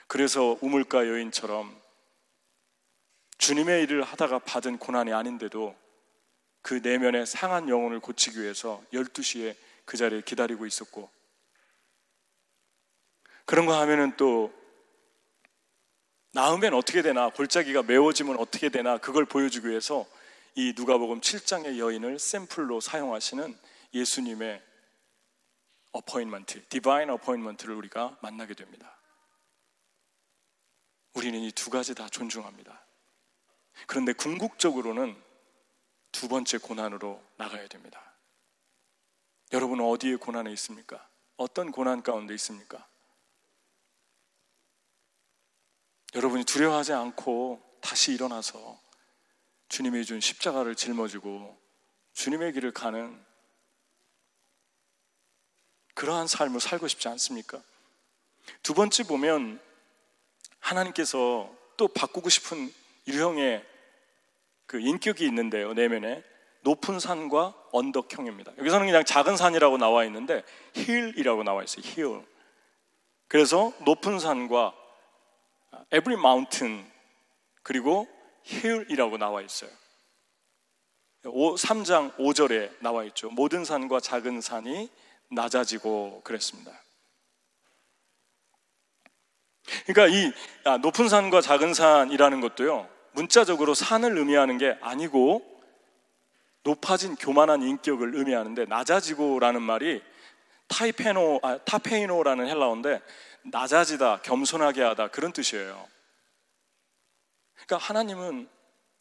그래서 0.07 0.57
우물가 0.61 1.07
여인처럼 1.07 1.81
주님의 3.39 3.83
일을 3.85 4.03
하다가 4.03 4.41
받은 4.41 4.79
고난이 4.79 5.13
아닌데도 5.13 5.77
그 6.63 6.75
내면의 6.75 7.27
상한 7.27 7.69
영혼을 7.69 8.01
고치기 8.01 8.41
위해서 8.41 8.83
12시에 8.93 9.57
그 9.85 9.97
자리에 9.97 10.23
기다리고 10.23 10.67
있었고, 10.67 11.11
그런 13.47 13.67
거 13.67 13.79
하면은 13.81 14.17
또 14.17 14.53
나으면 16.33 16.75
어떻게 16.75 17.03
되나, 17.03 17.29
골짜기가 17.31 17.83
메워지면 17.83 18.39
어떻게 18.39 18.69
되나, 18.69 18.99
그걸 18.99 19.25
보여주기 19.25 19.69
위해서 19.69 20.07
이 20.55 20.73
누가복음 20.77 21.21
7장의 21.21 21.79
여인을 21.79 22.19
샘플로 22.19 22.81
사용하시는 22.81 23.57
예수님의 23.95 24.63
어포인먼트, 25.93 26.67
디바인 26.69 27.11
어포인먼트를 27.11 27.75
우리가 27.75 28.17
만나게 28.23 28.55
됩니다. 28.55 28.97
우리는 31.15 31.41
이 31.41 31.51
두 31.51 31.71
가지 31.71 31.95
다 31.95 32.09
존중합니다. 32.09 32.81
그런데 33.87 34.13
궁극적으로는 34.13 35.21
두 36.13 36.29
번째 36.29 36.59
고난으로 36.59 37.23
나가야 37.37 37.67
됩니다. 37.67 38.01
여러분은 39.53 39.85
어디에 39.85 40.17
고난에 40.17 40.53
있습니까? 40.53 41.09
어떤 41.37 41.73
고난 41.73 42.03
가운데 42.03 42.35
있습니까? 42.35 42.87
여러분이 46.15 46.45
두려워하지 46.45 46.93
않고 46.93 47.63
다시 47.81 48.13
일어나서 48.13 48.79
주님이 49.69 50.05
준 50.05 50.21
십자가를 50.21 50.75
짊어지고 50.75 51.57
주님의 52.15 52.53
길을 52.53 52.73
가는 52.73 53.19
그러한 55.95 56.27
삶을 56.27 56.61
살고 56.61 56.89
싶지 56.89 57.09
않습니까? 57.09 57.63
두 58.63 58.75
번째 58.75 59.05
보면 59.05 59.61
하나님께서 60.59 61.51
또 61.77 61.89
바꾸고 61.89 62.29
싶은 62.29 62.73
유형의 63.07 63.65
그 64.67 64.81
인격이 64.81 65.25
있는데요, 65.25 65.73
내면에. 65.75 66.23
높은 66.63 67.01
산과 67.01 67.55
언덕형입니다. 67.73 68.53
여기서는 68.59 68.87
그냥 68.87 69.05
작은 69.05 69.37
산이라고 69.37 69.79
나와 69.79 70.05
있는데, 70.05 70.45
hill이라고 70.75 71.43
나와 71.43 71.63
있어요, 71.65 71.83
hill. 71.85 72.25
그래서 73.29 73.73
높은 73.85 74.19
산과 74.19 74.75
every 75.93 76.19
mountain 76.19 76.85
그리고 77.63 78.09
hill이라고 78.47 79.19
나와 79.19 79.43
있어요. 79.43 79.71
3장 81.23 82.17
5절에 82.17 82.71
나와 82.81 83.05
있죠. 83.05 83.31
모든 83.31 83.65
산과 83.65 84.01
작은 84.01 84.41
산이 84.41 84.89
낮아지고 85.31 86.23
그랬습니다. 86.25 86.73
그러니까 89.87 90.09
이 90.09 90.33
아, 90.65 90.79
높은 90.79 91.09
산과 91.09 91.41
작은 91.43 91.75
산이라는 91.75 92.41
것도요, 92.41 92.89
문자적으로 93.13 93.75
산을 93.75 94.17
의미하는 94.17 94.59
게 94.59 94.77
아니고 94.81 95.43
높아진 96.63 97.17
교만한 97.17 97.63
인격을 97.63 98.15
의미하는데 98.17 98.67
낮아지고라는 98.67 99.63
말이 99.63 100.03
타이페노, 100.71 101.41
아, 101.43 101.59
타페이노라는 101.59 102.47
헬라어인데 102.49 103.03
낮아지다, 103.43 104.23
겸손하게 104.23 104.83
하다 104.83 105.09
그런 105.09 105.33
뜻이에요. 105.33 105.87
그러니까 107.55 107.77
하나님은 107.79 108.49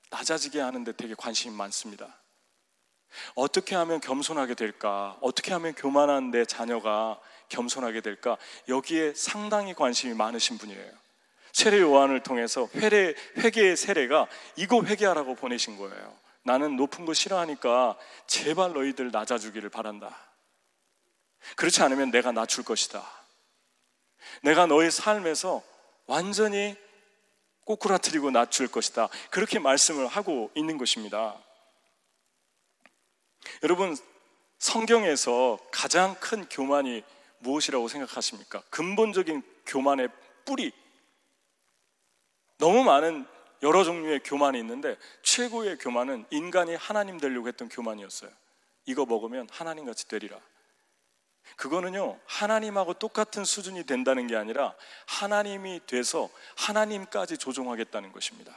낮아지게 0.09 0.59
하는데 0.59 0.91
되게 0.93 1.13
관심이 1.15 1.55
많습니다. 1.55 2.17
어떻게 3.35 3.75
하면 3.75 3.99
겸손하게 4.01 4.55
될까? 4.55 5.17
어떻게 5.21 5.53
하면 5.53 5.73
교만한 5.73 6.31
내 6.31 6.45
자녀가 6.45 7.19
겸손하게 7.49 8.01
될까? 8.01 8.37
여기에 8.67 9.13
상당히 9.13 9.73
관심이 9.73 10.13
많으신 10.13 10.57
분이에요. 10.57 10.91
세례 11.51 11.79
요한을 11.79 12.21
통해서 12.21 12.67
회례, 12.75 13.15
회개의 13.37 13.75
세례가 13.75 14.27
이거 14.55 14.83
회개하라고 14.83 15.35
보내신 15.35 15.77
거예요. 15.77 16.15
나는 16.43 16.75
높은 16.75 17.05
거 17.05 17.13
싫어하니까 17.13 17.97
제발 18.27 18.73
너희들 18.73 19.11
낮아주기를 19.11 19.69
바란다. 19.69 20.28
그렇지 21.55 21.81
않으면 21.81 22.11
내가 22.11 22.31
낮출 22.31 22.63
것이다. 22.63 23.03
내가 24.41 24.65
너의 24.65 24.91
삶에서 24.91 25.63
완전히 26.05 26.75
꼬꾸라뜨리고 27.65 28.31
낮출 28.31 28.67
것이다. 28.67 29.09
그렇게 29.29 29.59
말씀을 29.59 30.07
하고 30.07 30.51
있는 30.55 30.77
것입니다. 30.77 31.37
여러분, 33.63 33.95
성경에서 34.57 35.59
가장 35.71 36.15
큰 36.15 36.47
교만이 36.49 37.03
무엇이라고 37.39 37.87
생각하십니까? 37.87 38.61
근본적인 38.69 39.43
교만의 39.65 40.09
뿌리. 40.45 40.71
너무 42.57 42.83
많은 42.83 43.25
여러 43.61 43.83
종류의 43.83 44.21
교만이 44.23 44.57
있는데 44.59 44.97
최고의 45.23 45.77
교만은 45.77 46.25
인간이 46.29 46.75
하나님 46.75 47.19
되려고 47.19 47.47
했던 47.47 47.69
교만이었어요. 47.69 48.31
이거 48.85 49.05
먹으면 49.05 49.47
하나님 49.51 49.85
같이 49.85 50.07
되리라. 50.07 50.39
그거는요, 51.55 52.19
하나님하고 52.25 52.93
똑같은 52.93 53.43
수준이 53.45 53.85
된다는 53.85 54.27
게 54.27 54.35
아니라 54.35 54.73
하나님이 55.07 55.81
돼서 55.85 56.29
하나님까지 56.57 57.37
조종하겠다는 57.37 58.11
것입니다. 58.11 58.53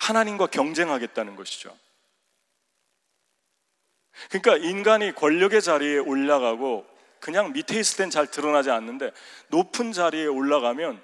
하나님과 0.00 0.48
경쟁하겠다는 0.48 1.36
것이죠. 1.36 1.76
그러니까 4.30 4.56
인간이 4.56 5.14
권력의 5.14 5.62
자리에 5.62 5.98
올라가고 5.98 6.86
그냥 7.20 7.52
밑에 7.52 7.78
있을 7.78 7.98
땐 7.98 8.10
잘 8.10 8.30
드러나지 8.30 8.70
않는데 8.70 9.12
높은 9.48 9.92
자리에 9.92 10.26
올라가면 10.26 11.02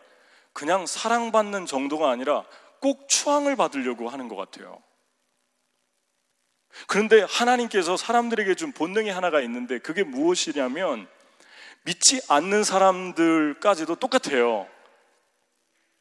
그냥 0.53 0.87
사랑받는 0.87 1.67
정도가 1.67 2.11
아니라 2.11 2.45
꼭 2.81 3.09
추앙을 3.09 3.57
받으려고 3.57 4.09
하는 4.09 4.29
것 4.29 4.37
같아요. 4.37 4.83
그런데 6.87 7.23
하나님께서 7.23 7.97
사람들에게 7.97 8.55
준 8.55 8.73
본능이 8.73 9.11
하나가 9.11 9.41
있는데 9.43 9.79
그게 9.79 10.03
무엇이냐면 10.03 11.09
믿지 11.85 12.21
않는 12.29 12.65
사람들까지도 12.65 13.97
똑같아요. 13.97 14.67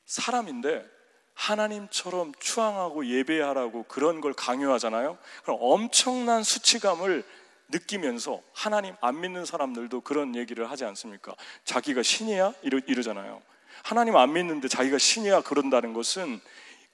사람인데 0.06 0.86
하나님처럼 1.34 2.34
추앙하고 2.40 3.06
예배하라고 3.06 3.84
그런 3.84 4.22
걸 4.22 4.34
강요하잖아요. 4.34 5.18
그럼 5.44 5.58
엄청난 5.60 6.44
수치감을 6.44 7.24
느끼면서 7.70 8.42
하나님 8.54 8.96
안 9.02 9.22
믿는 9.22 9.46
사람들도 9.46 10.02
그런 10.02 10.36
얘기를 10.36 10.70
하지 10.70 10.86
않습니까? 10.86 11.34
자기가 11.64 12.04
신이야? 12.04 12.54
이러, 12.62 12.80
이러잖아요. 12.86 13.42
하나님 13.84 14.18
안 14.18 14.34
믿는데 14.34 14.68
자기가 14.68 14.98
신이야 14.98 15.42
그런다는 15.42 15.94
것은 15.94 16.40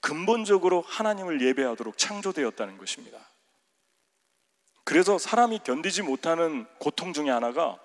근본적으로 0.00 0.82
하나님을 0.86 1.42
예배하도록 1.42 1.98
창조되었다는 1.98 2.78
것입니다. 2.78 3.18
그래서 4.88 5.18
사람이 5.18 5.60
견디지 5.64 6.00
못하는 6.00 6.64
고통 6.78 7.12
중에 7.12 7.28
하나가 7.28 7.78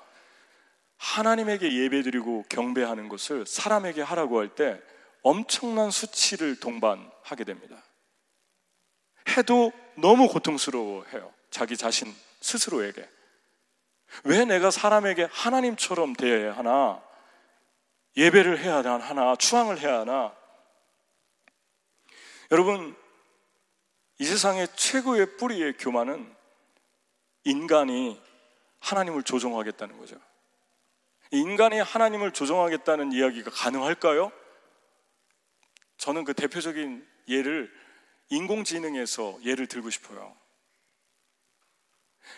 하나님에게 0.95 1.69
예배드리고 1.83 2.45
경배하는 2.47 3.09
것을 3.09 3.45
사람에게 3.45 4.01
하라고 4.01 4.39
할 4.39 4.55
때 4.55 4.79
엄청난 5.21 5.91
수치를 5.91 6.61
동반하게 6.61 7.43
됩니다. 7.43 7.83
해도 9.35 9.73
너무 9.97 10.29
고통스러워해요. 10.29 11.33
자기 11.49 11.75
자신 11.75 12.15
스스로에게. 12.39 13.05
왜 14.23 14.45
내가 14.45 14.71
사람에게 14.71 15.27
하나님처럼 15.29 16.13
대해야 16.13 16.55
하나? 16.55 17.03
예배를 18.15 18.59
해야 18.59 18.77
하나? 18.77 19.35
추앙을 19.35 19.77
해야 19.77 19.99
하나? 19.99 20.33
여러분, 22.49 22.95
이 24.19 24.25
세상의 24.25 24.69
최고의 24.77 25.35
뿌리의 25.35 25.73
교만은 25.77 26.32
인간이 27.43 28.21
하나님을 28.79 29.23
조종하겠다는 29.23 29.97
거죠. 29.97 30.19
인간이 31.31 31.79
하나님을 31.79 32.31
조종하겠다는 32.31 33.11
이야기가 33.11 33.51
가능할까요? 33.51 34.31
저는 35.97 36.25
그 36.25 36.33
대표적인 36.33 37.07
예를 37.27 37.73
인공지능에서 38.29 39.39
예를 39.43 39.67
들고 39.67 39.89
싶어요. 39.89 40.35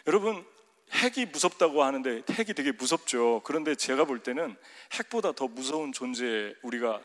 여러분, 0.07 0.45
핵이 0.91 1.25
무섭다고 1.25 1.83
하는데 1.83 2.23
핵이 2.29 2.53
되게 2.53 2.71
무섭죠. 2.71 3.41
그런데 3.43 3.75
제가 3.75 4.05
볼 4.05 4.19
때는 4.21 4.55
핵보다 4.93 5.31
더 5.31 5.47
무서운 5.47 5.91
존재 5.91 6.53
우리가 6.61 7.01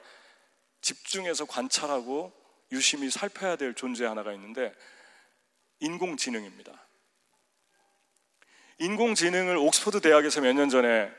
집중해서 0.80 1.46
관찰하고 1.46 2.32
유심히 2.72 3.10
살펴야 3.10 3.56
될 3.56 3.74
존재 3.74 4.04
하나가 4.04 4.32
있는데 4.32 4.72
인공지능입니다. 5.80 6.86
인공지능을 8.80 9.56
옥스퍼드 9.56 10.00
대학에서 10.00 10.40
몇 10.40 10.54
년 10.54 10.68
전에 10.68 11.10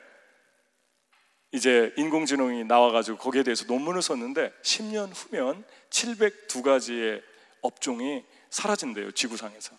이제 1.54 1.94
인공지능이 1.98 2.64
나와가지고 2.64 3.18
거기에 3.18 3.44
대해서 3.44 3.66
논문을 3.66 4.02
썼는데 4.02 4.54
10년 4.64 5.12
후면 5.14 5.64
702가지의 5.90 7.22
업종이 7.62 8.24
사라진대요, 8.50 9.12
지구상에서. 9.12 9.74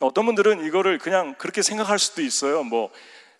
어떤 0.00 0.26
분들은 0.26 0.64
이거를 0.64 0.98
그냥 0.98 1.34
그렇게 1.38 1.62
생각할 1.62 1.98
수도 1.98 2.22
있어요. 2.22 2.64
뭐 2.64 2.90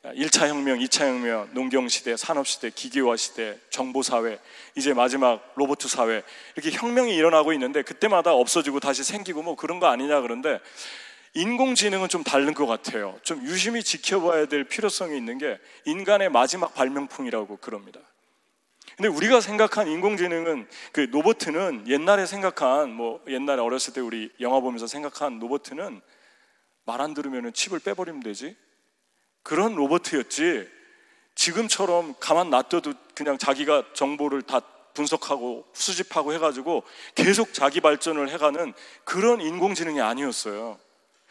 1차 0.04 0.48
혁명, 0.48 0.78
2차 0.78 1.08
혁명, 1.08 1.50
농경시대, 1.54 2.16
산업시대, 2.16 2.70
기계화시대, 2.70 3.58
정보사회, 3.70 4.38
이제 4.76 4.94
마지막 4.94 5.52
로봇 5.56 5.80
사회 5.82 6.22
이렇게 6.54 6.70
혁명이 6.70 7.14
일어나고 7.14 7.52
있는데 7.52 7.82
그때마다 7.82 8.32
없어지고 8.32 8.78
다시 8.78 9.02
생기고 9.02 9.42
뭐 9.42 9.56
그런 9.56 9.80
거 9.80 9.88
아니냐 9.88 10.20
그런데 10.20 10.60
인공지능은 11.34 12.08
좀 12.08 12.22
다른 12.22 12.54
것 12.54 12.66
같아요. 12.66 13.18
좀 13.22 13.42
유심히 13.42 13.82
지켜봐야 13.82 14.46
될 14.46 14.64
필요성이 14.64 15.16
있는 15.16 15.38
게 15.38 15.58
인간의 15.84 16.30
마지막 16.30 16.74
발명품이라고 16.74 17.58
그럽니다. 17.58 18.00
근데 18.96 19.08
우리가 19.08 19.40
생각한 19.40 19.86
인공지능은 19.86 20.66
그 20.92 21.00
로버트는 21.00 21.86
옛날에 21.86 22.26
생각한 22.26 22.92
뭐 22.92 23.22
옛날에 23.28 23.60
어렸을 23.60 23.92
때 23.94 24.00
우리 24.00 24.30
영화 24.40 24.60
보면서 24.60 24.86
생각한 24.86 25.38
로버트는 25.38 26.00
말 26.84 27.02
안 27.02 27.12
들으면 27.12 27.52
칩을 27.52 27.80
빼버리면 27.80 28.22
되지. 28.22 28.56
그런 29.42 29.74
로버트였지. 29.74 30.68
지금처럼 31.34 32.14
가만 32.18 32.50
놔둬도 32.50 32.94
그냥 33.14 33.38
자기가 33.38 33.92
정보를 33.92 34.42
다 34.42 34.60
분석하고 34.94 35.66
수집하고 35.74 36.32
해가지고 36.32 36.82
계속 37.14 37.54
자기 37.54 37.80
발전을 37.80 38.30
해가는 38.30 38.72
그런 39.04 39.40
인공지능이 39.40 40.00
아니었어요. 40.00 40.80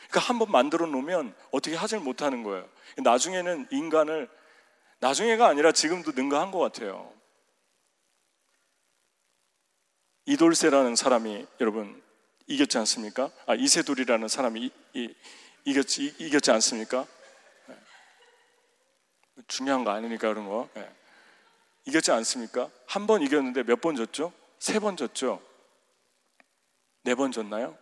그러니까 0.10 0.20
한 0.22 0.40
번 0.40 0.52
만들어 0.52 0.86
놓으면 0.86 1.36
어떻게 1.52 1.76
하질 1.76 2.00
못하는 2.00 2.44
거예요. 2.44 2.68
나중에는 2.98 3.68
인간을 3.72 4.30
나중에가 5.00 5.48
아니라 5.48 5.72
지금도 5.72 6.12
능가한 6.14 6.52
것 6.52 6.60
같아요. 6.60 7.14
이돌세라는 10.26 10.96
사람이 10.96 11.48
여러분 11.62 12.02
이겼지 12.48 12.78
않습니까? 12.80 13.30
아 13.46 13.56
이세돌이라는 13.56 14.28
사람이 14.28 14.66
이, 14.66 14.72
이, 14.94 15.16
이겼지 15.66 16.16
이겼지 16.20 16.52
않습니까? 16.52 17.06
네. 17.68 17.78
중요한 19.48 19.84
거 19.84 19.92
아니니까 19.92 20.30
그런 20.30 20.48
거. 20.48 20.70
네. 20.74 20.90
이겼지 21.86 22.12
않습니까? 22.12 22.70
한 22.86 23.08
번 23.08 23.22
이겼는데 23.22 23.64
몇 23.64 23.80
번 23.82 23.96
졌죠? 23.96 24.34
세 24.60 24.80
번 24.80 24.98
졌죠? 24.98 25.42
네 27.04 27.16
번 27.16 27.32
졌나요? 27.32 27.78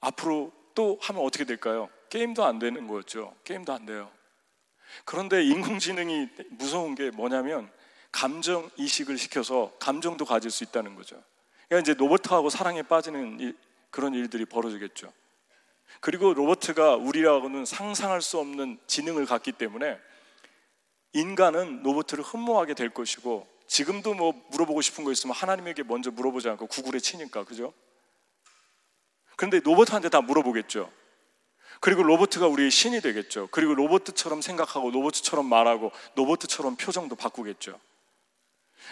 앞으로 0.00 0.52
또 0.76 0.98
하면 1.00 1.24
어떻게 1.24 1.44
될까요? 1.44 1.88
게임도 2.10 2.44
안 2.44 2.60
되는 2.60 2.86
거였죠. 2.86 3.34
게임도 3.42 3.72
안 3.72 3.86
돼요. 3.86 4.12
그런데 5.04 5.42
인공지능이 5.42 6.28
무서운 6.50 6.94
게 6.94 7.10
뭐냐면 7.10 7.68
감정 8.12 8.70
이식을 8.76 9.18
시켜서 9.18 9.72
감정도 9.80 10.24
가질 10.24 10.50
수 10.50 10.62
있다는 10.62 10.94
거죠. 10.94 11.20
그러니까 11.66 11.80
이제 11.90 11.98
로버트하고 11.98 12.50
사랑에 12.50 12.82
빠지는 12.82 13.40
일, 13.40 13.56
그런 13.90 14.14
일들이 14.14 14.44
벌어지겠죠. 14.44 15.12
그리고 16.00 16.34
로버트가 16.34 16.96
우리라고는 16.96 17.64
상상할 17.64 18.20
수 18.20 18.38
없는 18.38 18.78
지능을 18.86 19.24
갖기 19.24 19.52
때문에 19.52 19.98
인간은 21.14 21.82
로버트를 21.82 22.22
흠모하게 22.22 22.74
될 22.74 22.90
것이고 22.90 23.48
지금도 23.66 24.14
뭐 24.14 24.32
물어보고 24.50 24.82
싶은 24.82 25.04
거 25.04 25.10
있으면 25.10 25.34
하나님에게 25.34 25.82
먼저 25.84 26.10
물어보지 26.10 26.48
않고 26.50 26.66
구글에 26.66 27.00
치니까 27.00 27.44
그죠? 27.44 27.72
그런데 29.36 29.60
로버트한테 29.60 30.08
다 30.08 30.20
물어보겠죠. 30.20 30.90
그리고 31.80 32.02
로버트가 32.02 32.46
우리의 32.46 32.70
신이 32.70 33.00
되겠죠. 33.02 33.48
그리고 33.50 33.74
로버트처럼 33.74 34.40
생각하고 34.40 34.90
로버트처럼 34.90 35.46
말하고 35.46 35.92
로버트처럼 36.14 36.76
표정도 36.76 37.16
바꾸겠죠. 37.16 37.78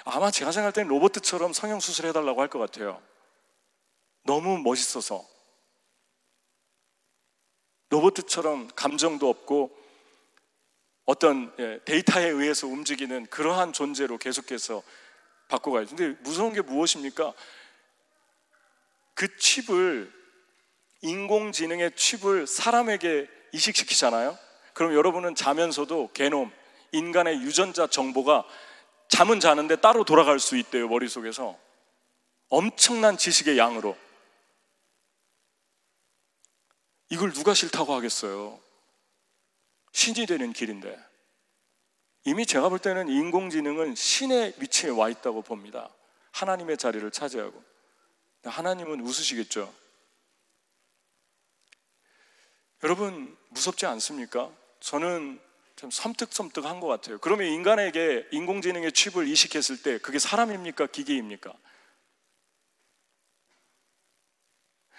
아마 0.05 0.31
제가 0.31 0.53
생각할 0.53 0.73
때는 0.73 0.89
로버트처럼 0.91 1.53
성형 1.53 1.81
수술 1.81 2.07
해달라고 2.07 2.41
할 2.41 2.49
것 2.49 2.59
같아요. 2.59 3.03
너무 4.25 4.59
멋있어서. 4.59 5.27
로버트처럼 7.91 8.71
감정도 8.75 9.29
없고 9.29 9.77
어떤 11.05 11.55
예, 11.59 11.81
데이터에 11.85 12.29
의해서 12.29 12.67
움직이는 12.67 13.27
그러한 13.27 13.73
존재로 13.73 14.19
계속해서 14.19 14.83
바꿔가야 15.49 15.85
돼. 15.85 15.95
근데 15.95 16.21
무서운 16.23 16.53
게 16.53 16.61
무엇입니까? 16.63 17.33
그 19.15 19.37
칩을 19.37 20.24
인공지능의 21.05 21.93
칩을 21.97 22.47
사람에게 22.47 23.29
이식시키잖아요. 23.53 24.39
그럼 24.73 24.95
여러분은 24.95 25.35
자면서도 25.35 26.11
개놈, 26.15 26.51
인간의 26.93 27.43
유전자 27.43 27.87
정보가 27.87 28.45
잠은 29.09 29.39
자는데 29.39 29.77
따로 29.77 30.05
돌아갈 30.05 30.41
수 30.41 30.57
있대요, 30.57 30.89
머릿속에서. 30.89 31.59
엄청난 32.49 33.19
지식의 33.19 33.59
양으로. 33.59 33.97
이걸 37.11 37.33
누가 37.33 37.53
싫다고 37.53 37.93
하겠어요? 37.95 38.59
신이 39.93 40.27
되는 40.27 40.53
길인데. 40.53 40.99
이미 42.25 42.47
제가 42.47 42.71
볼 42.71 42.79
때는 42.79 43.09
인공지능은 43.09 43.95
신의 43.95 44.55
위치에 44.59 44.89
와 44.89 45.11
있다고 45.11 45.43
봅니다. 45.43 45.91
하나님의 46.33 46.79
자리를 46.79 47.09
차지하고. 47.11 47.63
하나님은 48.45 49.01
웃으시겠죠. 49.03 49.84
여러분 52.85 53.37
무섭지 53.49 53.87
않습니까? 53.87 54.51
저는 54.79 55.41
좀 55.75 55.91
섬뜩섬뜩한 55.91 56.79
것 56.79 56.87
같아요. 56.87 57.19
그러면 57.19 57.49
인간에게 57.49 58.29
인공지능의 58.31 58.93
칩을 58.93 59.27
이식했을 59.27 59.83
때 59.83 59.99
그게 59.99 60.21
사람입니까? 60.21 60.87
기계입니까? 60.87 61.53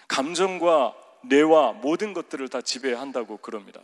감정과 0.08 0.94
뇌와 1.24 1.72
모든 1.72 2.12
것들을 2.12 2.46
다 2.48 2.60
지배한다고 2.60 3.38
그럽니다. 3.38 3.80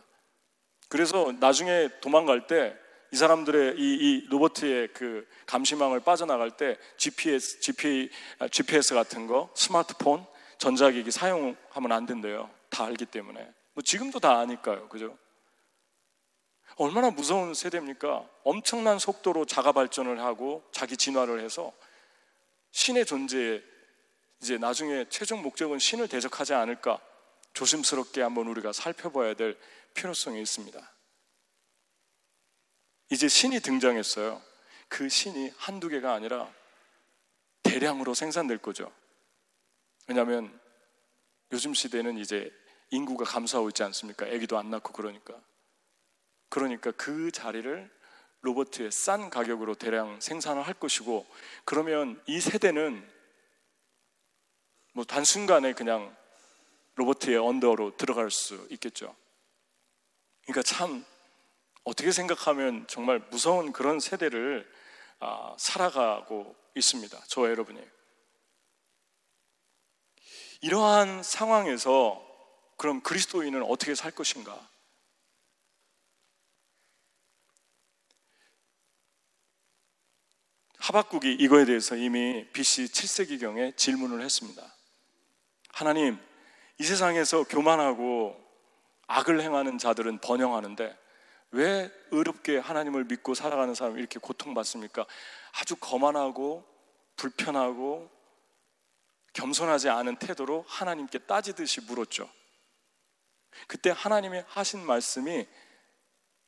그래서 0.88 1.32
나중에 1.40 1.88
도망갈 2.00 2.46
때 2.46 2.82
이 3.12 3.16
사람들의 3.16 3.78
이, 3.78 3.82
이 3.82 4.26
로버트의 4.30 4.88
그 4.94 5.28
감시망을 5.44 6.00
빠져나갈 6.00 6.50
때 6.50 6.78
GPS, 6.96 7.60
GP, 7.60 8.10
GPS 8.50 8.94
같은 8.94 9.26
거, 9.26 9.50
스마트폰, 9.54 10.24
전자기기 10.56 11.10
사용하면 11.10 11.92
안 11.92 12.06
된대요. 12.06 12.48
다 12.70 12.86
알기 12.86 13.04
때문에. 13.04 13.46
뭐 13.74 13.82
지금도 13.82 14.20
다 14.20 14.38
아니까요. 14.38 14.88
그죠? 14.88 15.16
얼마나 16.76 17.10
무서운 17.10 17.54
세대입니까? 17.54 18.28
엄청난 18.44 18.98
속도로 18.98 19.44
자가 19.44 19.72
발전을 19.72 20.20
하고 20.20 20.66
자기 20.72 20.96
진화를 20.96 21.40
해서 21.40 21.72
신의 22.70 23.04
존재에 23.04 23.62
이제 24.40 24.58
나중에 24.58 25.06
최종 25.08 25.42
목적은 25.42 25.78
신을 25.78 26.08
대적하지 26.08 26.54
않을까 26.54 27.00
조심스럽게 27.52 28.22
한번 28.22 28.48
우리가 28.48 28.72
살펴봐야 28.72 29.34
될 29.34 29.58
필요성이 29.94 30.40
있습니다. 30.40 30.92
이제 33.10 33.28
신이 33.28 33.60
등장했어요. 33.60 34.42
그 34.88 35.08
신이 35.08 35.52
한두 35.56 35.88
개가 35.88 36.14
아니라 36.14 36.52
대량으로 37.62 38.14
생산될 38.14 38.58
거죠. 38.58 38.90
왜냐하면 40.06 40.58
요즘 41.52 41.74
시대는 41.74 42.18
이제 42.18 42.50
인구가 42.92 43.24
감소하고 43.24 43.70
있지 43.70 43.82
않습니까? 43.82 44.26
아기도 44.26 44.58
안 44.58 44.70
낳고 44.70 44.92
그러니까. 44.92 45.34
그러니까 46.50 46.92
그 46.92 47.32
자리를 47.32 47.90
로버트의 48.42 48.92
싼 48.92 49.30
가격으로 49.30 49.74
대량 49.74 50.20
생산을 50.20 50.62
할 50.62 50.74
것이고 50.74 51.26
그러면 51.64 52.22
이 52.26 52.40
세대는 52.40 53.08
뭐 54.92 55.04
단순간에 55.04 55.72
그냥 55.72 56.14
로버트의 56.96 57.38
언더로 57.38 57.96
들어갈 57.96 58.30
수 58.30 58.66
있겠죠. 58.70 59.16
그러니까 60.42 60.62
참 60.62 61.04
어떻게 61.84 62.12
생각하면 62.12 62.86
정말 62.88 63.20
무서운 63.30 63.72
그런 63.72 64.00
세대를 64.00 64.70
아, 65.20 65.54
살아가고 65.58 66.54
있습니다. 66.74 67.18
저와 67.28 67.48
여러분이. 67.48 67.80
이러한 70.60 71.22
상황에서 71.22 72.31
그럼 72.82 73.00
그리스도인은 73.00 73.62
어떻게 73.62 73.94
살 73.94 74.10
것인가? 74.10 74.58
하박국이 80.78 81.32
이거에 81.34 81.64
대해서 81.64 81.94
이미 81.94 82.44
BC 82.52 82.86
7세기경에 82.86 83.76
질문을 83.76 84.20
했습니다. 84.20 84.74
하나님, 85.70 86.18
이 86.80 86.82
세상에서 86.82 87.44
교만하고 87.44 88.36
악을 89.06 89.40
행하는 89.40 89.78
자들은 89.78 90.18
번영하는데 90.18 90.98
왜 91.52 91.88
의롭게 92.10 92.58
하나님을 92.58 93.04
믿고 93.04 93.34
살아가는 93.34 93.72
사람이 93.76 94.00
이렇게 94.00 94.18
고통받습니까? 94.18 95.06
아주 95.52 95.76
거만하고 95.76 96.66
불편하고 97.14 98.10
겸손하지 99.34 99.88
않은 99.88 100.16
태도로 100.16 100.64
하나님께 100.66 101.20
따지듯이 101.20 101.82
물었죠. 101.82 102.28
그때 103.66 103.90
하나님이 103.90 104.42
하신 104.46 104.84
말씀이 104.84 105.46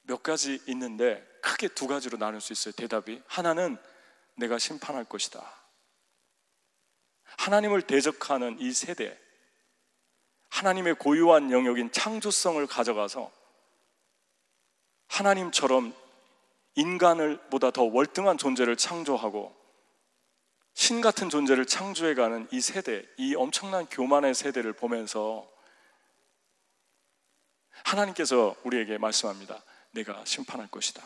몇 0.03 0.23
가지 0.23 0.61
있는데 0.67 1.27
크게 1.43 1.69
두 1.69 1.87
가지로 1.87 2.19
나눌 2.19 2.41
수 2.41 2.53
있어요. 2.53 2.73
대답이. 2.73 3.23
하나는 3.27 3.79
내가 4.37 4.59
심판할 4.59 5.05
것이다. 5.05 5.45
하나님을 7.39 7.83
대적하는 7.83 8.59
이 8.61 8.73
세대, 8.73 9.19
하나님의 10.51 10.95
고유한 10.95 11.51
영역인 11.51 11.91
창조성을 11.91 12.65
가져가서 12.67 13.31
하나님처럼 15.09 15.95
인간을 16.77 17.49
보다 17.51 17.71
더 17.71 17.85
월등한 17.85 18.39
존재를 18.39 18.77
창조하고 18.77 19.55
신 20.75 21.01
같은 21.01 21.29
존재를 21.29 21.67
창조해가는 21.67 22.49
이 22.51 22.61
세대, 22.61 23.05
이 23.17 23.35
엄청난 23.35 23.87
교만의 23.87 24.35
세대를 24.35 24.73
보면서 24.73 25.49
하나님께서 27.83 28.55
우리에게 28.65 28.99
말씀합니다. 28.99 29.63
내가 29.91 30.25
심판할 30.25 30.69
것이다. 30.69 31.03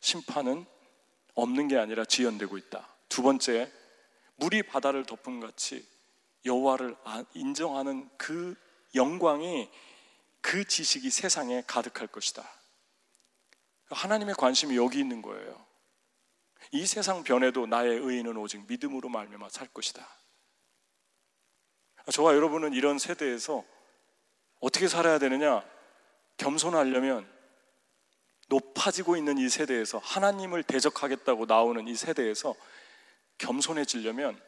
심판은 0.00 0.66
없는 1.34 1.68
게 1.68 1.76
아니라 1.76 2.04
지연되고 2.04 2.58
있다. 2.58 2.88
두 3.08 3.22
번째, 3.22 3.72
물이 4.36 4.64
바다를 4.64 5.04
덮은 5.04 5.40
같이 5.40 5.86
여호와를 6.44 6.96
아, 7.04 7.24
인정하는 7.34 8.08
그 8.16 8.54
영광이 8.94 9.68
그 10.40 10.64
지식이 10.66 11.10
세상에 11.10 11.62
가득할 11.66 12.08
것이다. 12.08 12.48
하나님의 13.90 14.34
관심이 14.34 14.76
여기 14.76 14.98
있는 14.98 15.22
거예요. 15.22 15.66
이 16.72 16.86
세상 16.86 17.22
변해도 17.22 17.66
나의 17.66 17.98
의인은 17.98 18.36
오직 18.36 18.66
믿음으로 18.66 19.08
말미암아 19.08 19.48
살 19.48 19.68
것이다. 19.68 20.06
저와 22.12 22.34
여러분은 22.34 22.72
이런 22.72 22.98
세대에서 22.98 23.64
어떻게 24.60 24.88
살아야 24.88 25.18
되느냐? 25.18 25.64
겸손하려면 26.38 27.28
높아지고 28.48 29.16
있는 29.16 29.38
이 29.38 29.48
세대에서 29.48 29.98
하나님을 29.98 30.62
대적하겠다고 30.62 31.46
나오는 31.46 31.86
이 31.86 31.94
세대에서 31.94 32.54
겸손해지려면 33.36 34.40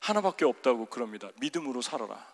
하나밖에 0.00 0.44
없다고 0.44 0.86
그럽니다. 0.86 1.30
믿음으로 1.40 1.80
살아라. 1.80 2.26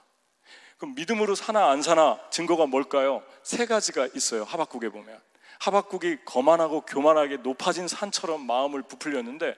그럼 0.78 0.94
믿음으로 0.94 1.34
사나 1.34 1.70
안 1.70 1.82
사나 1.82 2.18
증거가 2.30 2.66
뭘까요? 2.66 3.22
세 3.42 3.66
가지가 3.66 4.08
있어요. 4.14 4.44
하박국에 4.44 4.88
보면. 4.88 5.20
하박국이 5.60 6.24
거만하고 6.24 6.80
교만하게 6.82 7.36
높아진 7.38 7.86
산처럼 7.86 8.46
마음을 8.46 8.82
부풀렸는데 8.82 9.56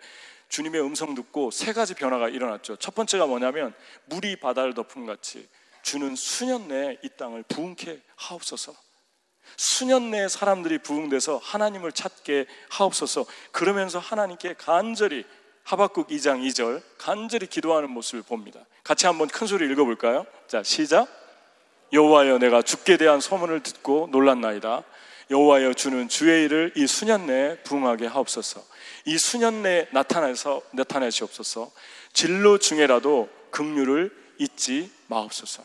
주님의 0.48 0.82
음성 0.82 1.14
듣고 1.14 1.50
세 1.50 1.72
가지 1.72 1.94
변화가 1.94 2.28
일어났죠. 2.28 2.76
첫 2.76 2.94
번째가 2.94 3.26
뭐냐면 3.26 3.72
물이 4.06 4.36
바다를 4.40 4.74
덮은 4.74 5.06
같이 5.06 5.48
주는 5.82 6.14
수년 6.16 6.68
내에 6.68 6.98
이 7.02 7.08
땅을 7.16 7.44
부흥케 7.44 8.02
하옵소서. 8.16 8.74
수년 9.56 10.10
내에 10.10 10.28
사람들이 10.28 10.78
부흥돼서 10.78 11.38
하나님을 11.42 11.92
찾게 11.92 12.46
하옵소서. 12.70 13.24
그러면서 13.50 13.98
하나님께 13.98 14.54
간절히 14.58 15.24
하박국 15.64 16.08
2장 16.08 16.46
2절 16.48 16.82
간절히 16.98 17.46
기도하는 17.46 17.90
모습을 17.90 18.22
봅니다. 18.22 18.60
같이 18.82 19.06
한번 19.06 19.28
큰 19.28 19.46
소리 19.46 19.70
읽어 19.70 19.84
볼까요? 19.84 20.26
자, 20.48 20.62
시작. 20.62 21.08
여호와여 21.92 22.38
내가 22.38 22.62
죽게 22.62 22.96
대한 22.96 23.20
소문을 23.20 23.62
듣고 23.62 24.08
놀랐나이다. 24.10 24.82
여호와여 25.30 25.74
주는 25.74 26.08
주의 26.08 26.44
일을 26.44 26.72
이 26.76 26.86
수년 26.86 27.26
내에 27.26 27.56
부응하게 27.62 28.06
하옵소서. 28.06 28.62
이 29.06 29.18
수년 29.18 29.62
내에 29.62 29.88
나타나서 29.92 30.62
나타내시옵소서. 30.72 31.70
진로 32.12 32.58
중에라도 32.58 33.28
긍휼을 33.50 34.10
잊지 34.38 34.90
마옵소서. 35.08 35.62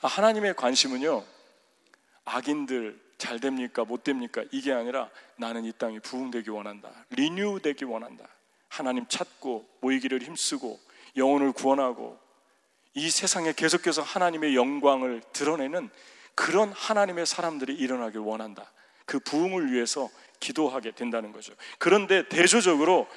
아, 0.00 0.06
하나님의 0.06 0.54
관심은요. 0.54 1.24
악인들 2.30 2.98
잘 3.18 3.38
됩니까? 3.40 3.84
못 3.84 4.04
됩니까? 4.04 4.42
이게 4.50 4.72
아니라 4.72 5.10
나는 5.36 5.64
이 5.64 5.72
땅이 5.72 6.00
부흥되기 6.00 6.50
원한다. 6.50 6.90
리뉴되기 7.10 7.84
원한다. 7.84 8.24
하나님 8.68 9.06
찾고 9.08 9.68
모이기를 9.80 10.22
힘쓰고 10.22 10.78
영혼을 11.16 11.52
구원하고 11.52 12.18
이 12.94 13.10
세상에 13.10 13.52
계속해서 13.52 14.02
하나님의 14.02 14.56
영광을 14.56 15.22
드러내는 15.32 15.90
그런 16.34 16.72
하나님의 16.72 17.26
사람들이 17.26 17.74
일어나길 17.74 18.20
원한다. 18.20 18.70
그 19.04 19.18
부흥을 19.18 19.72
위해서 19.72 20.08
기도하게 20.38 20.92
된다는 20.92 21.32
거죠. 21.32 21.52
그런데 21.78 22.26
대조적으로 22.28 23.08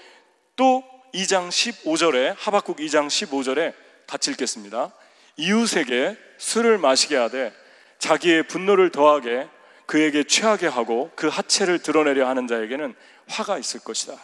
또 0.56 0.84
2장 1.14 1.50
15절에 1.50 2.36
하박국 2.38 2.78
2장 2.78 3.08
15절에 3.08 3.74
같이 4.08 4.32
읽겠습니다. 4.32 4.92
이웃에게 5.38 6.18
술을 6.38 6.78
마시게 6.80 7.16
하되 7.16 7.63
자기의 8.04 8.48
분노를 8.48 8.92
더하게 8.92 9.50
그에게 9.86 10.26
취하게 10.26 10.68
하고 10.68 11.10
그 11.16 11.30
하체를 11.30 11.82
드러내려 11.82 12.28
하는 12.28 12.48
자에게는 12.48 12.94
화가 13.30 13.58
있을 13.58 13.80
것이다. 13.80 14.22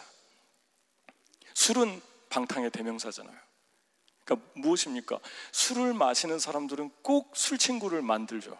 술은 1.54 2.02
방탕의 2.28 2.72
대명사잖아요. 2.72 3.34
그러니까 4.24 4.50
무엇입니까? 4.54 5.18
술을 5.52 5.94
마시는 5.94 6.38
사람들은 6.38 6.90
꼭 7.02 7.32
술 7.34 7.56
친구를 7.56 8.02
만들죠. 8.02 8.58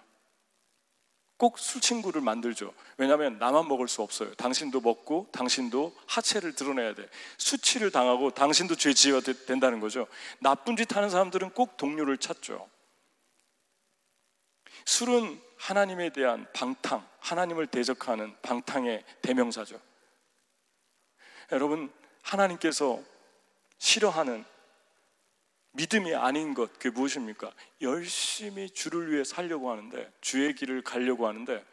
꼭 1.37 1.59
술 1.59 1.83
친구를 1.83 2.23
만들죠. 2.23 2.73
왜냐하면 2.97 3.39
나만 3.39 3.69
먹을 3.69 3.89
수 3.89 4.01
없어요. 4.01 4.33
당신도 4.37 4.81
먹고 4.81 5.29
당신도 5.33 5.95
하체를 6.07 6.55
드러내야 6.55 6.95
돼. 6.95 7.07
수치를 7.37 7.91
당하고 7.91 8.31
당신도 8.31 8.77
죄지가 8.77 9.21
된다는 9.47 9.81
거죠. 9.81 10.07
나쁜 10.39 10.77
짓 10.79 10.97
하는 10.97 11.11
사람들은 11.11 11.51
꼭 11.51 11.77
동료를 11.77 12.17
찾죠. 12.17 12.67
술은 14.85 15.41
하나님에 15.57 16.11
대한 16.11 16.47
방탕, 16.53 17.07
하나님을 17.19 17.67
대적하는 17.67 18.35
방탕의 18.43 19.05
대명사죠. 19.23 19.81
여러분, 21.53 21.93
하나님께서 22.23 23.03
싫어하는 23.79 24.45
믿음이 25.73 26.15
아닌 26.15 26.55
것, 26.55 26.73
그게 26.75 26.91
무엇입니까? 26.91 27.53
열심히 27.81 28.71
주를 28.71 29.13
위해 29.13 29.25
살려고 29.25 29.71
하는데, 29.71 30.11
주의 30.21 30.55
길을 30.55 30.83
가려고 30.83 31.29
하는데, 31.29 31.65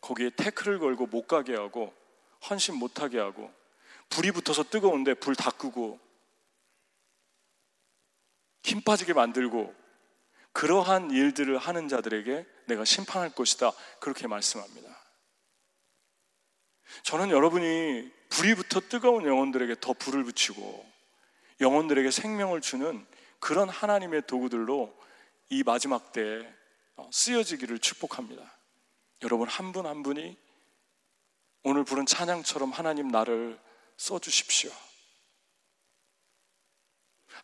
거기에 0.00 0.30
태클을 0.30 0.78
걸고 0.78 1.06
못 1.06 1.26
가게 1.26 1.54
하고, 1.54 1.94
헌신 2.48 2.74
못하게 2.76 3.18
하고, 3.18 3.52
불이 4.10 4.32
붙어서 4.32 4.64
뜨거운데 4.64 5.14
불 5.14 5.34
다 5.34 5.50
끄고, 5.50 5.98
힘 8.62 8.82
빠지게 8.82 9.12
만들고, 9.12 9.74
그러한 10.52 11.10
일들을 11.10 11.56
하는 11.58 11.88
자들에게 11.88 12.46
내가 12.66 12.84
심판할 12.84 13.30
것이다. 13.30 13.72
그렇게 14.00 14.26
말씀합니다. 14.26 14.96
저는 17.02 17.30
여러분이 17.30 18.10
불이 18.30 18.54
붙어 18.54 18.80
뜨거운 18.80 19.24
영혼들에게 19.26 19.76
더 19.80 19.92
불을 19.92 20.24
붙이고 20.24 20.86
영혼들에게 21.60 22.10
생명을 22.10 22.60
주는 22.60 23.06
그런 23.40 23.68
하나님의 23.68 24.26
도구들로 24.26 24.96
이 25.50 25.62
마지막 25.62 26.12
때에 26.12 26.46
어, 26.96 27.08
쓰여지기를 27.12 27.78
축복합니다. 27.78 28.42
여러분 29.22 29.48
한 29.48 29.72
분한 29.72 29.96
한 29.96 30.02
분이 30.02 30.36
오늘 31.62 31.84
부른 31.84 32.06
찬양처럼 32.06 32.70
하나님 32.70 33.08
나를 33.08 33.58
써주십시오. 33.96 34.70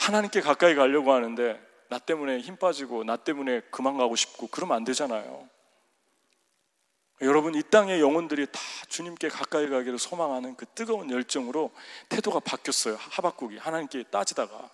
하나님께 0.00 0.40
가까이 0.40 0.74
가려고 0.74 1.12
하는데 1.12 1.60
나 1.93 1.99
때문에 1.99 2.38
힘 2.38 2.57
빠지고 2.57 3.05
나 3.05 3.18
때문에 3.18 3.61
그만 3.70 3.99
가고 3.99 4.16
싶고 4.16 4.47
그러면 4.47 4.78
안 4.78 4.84
되잖아요. 4.84 5.47
여러분 7.20 7.55
이 7.55 7.62
땅의 7.62 8.01
영혼들이 8.01 8.47
다 8.51 8.59
주님께 8.88 9.28
가까이 9.28 9.68
가기를 9.68 9.99
소망하는 9.99 10.57
그 10.57 10.64
뜨거운 10.64 11.11
열정으로 11.11 11.70
태도가 12.09 12.40
바뀌었어요. 12.40 12.97
하박국이 12.99 13.59
하나님께 13.59 14.05
따지다가 14.05 14.70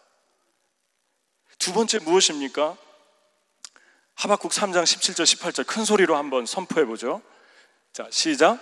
두 1.59 1.73
번째 1.73 1.99
무엇입니까? 1.99 2.77
하박국 4.15 4.53
3장 4.53 4.85
17절 4.85 5.25
18절 5.25 5.67
큰 5.67 5.85
소리로 5.85 6.15
한번 6.15 6.47
선포해 6.47 6.87
보죠. 6.87 7.21
자, 7.93 8.07
시작. 8.13 8.61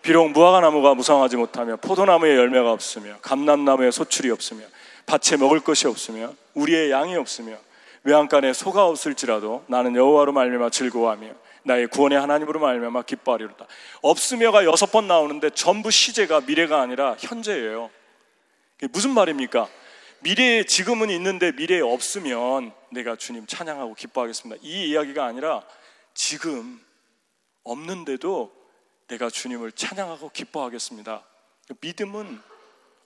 비록 0.00 0.30
무화과 0.30 0.60
나무가 0.60 0.94
무성하지 0.94 1.36
못하며 1.36 1.78
포도나무에 1.78 2.36
열매가 2.36 2.70
없으며 2.70 3.18
감람나무에 3.22 3.90
소출이 3.90 4.30
없으며 4.30 4.64
밭에 5.06 5.38
먹을 5.38 5.58
것이 5.58 5.88
없으며 5.88 6.32
우리의 6.54 6.92
양이 6.92 7.16
없으며 7.16 7.58
외양간에 8.04 8.52
소가 8.52 8.86
없을지라도 8.86 9.64
나는 9.68 9.94
여호와로 9.94 10.32
말미암아 10.32 10.70
즐거워하며 10.70 11.34
나의 11.64 11.86
구원의 11.88 12.18
하나님으로 12.18 12.58
말미암아 12.60 13.02
기뻐하리로다. 13.02 13.66
없으며가 14.02 14.64
여섯 14.64 14.90
번 14.90 15.06
나오는데 15.06 15.50
전부 15.50 15.90
시제가 15.90 16.42
미래가 16.42 16.80
아니라 16.80 17.16
현재예요. 17.18 17.90
무슨 18.92 19.10
말입니까? 19.10 19.68
미래에 20.20 20.64
지금은 20.64 21.10
있는데 21.10 21.52
미래에 21.52 21.80
없으면 21.80 22.72
내가 22.90 23.16
주님 23.16 23.46
찬양하고 23.46 23.94
기뻐하겠습니다. 23.94 24.60
이 24.62 24.88
이야기가 24.90 25.24
아니라 25.24 25.62
지금 26.14 26.80
없는데도 27.64 28.52
내가 29.08 29.28
주님을 29.28 29.72
찬양하고 29.72 30.30
기뻐하겠습니다. 30.30 31.24
믿음은 31.80 32.40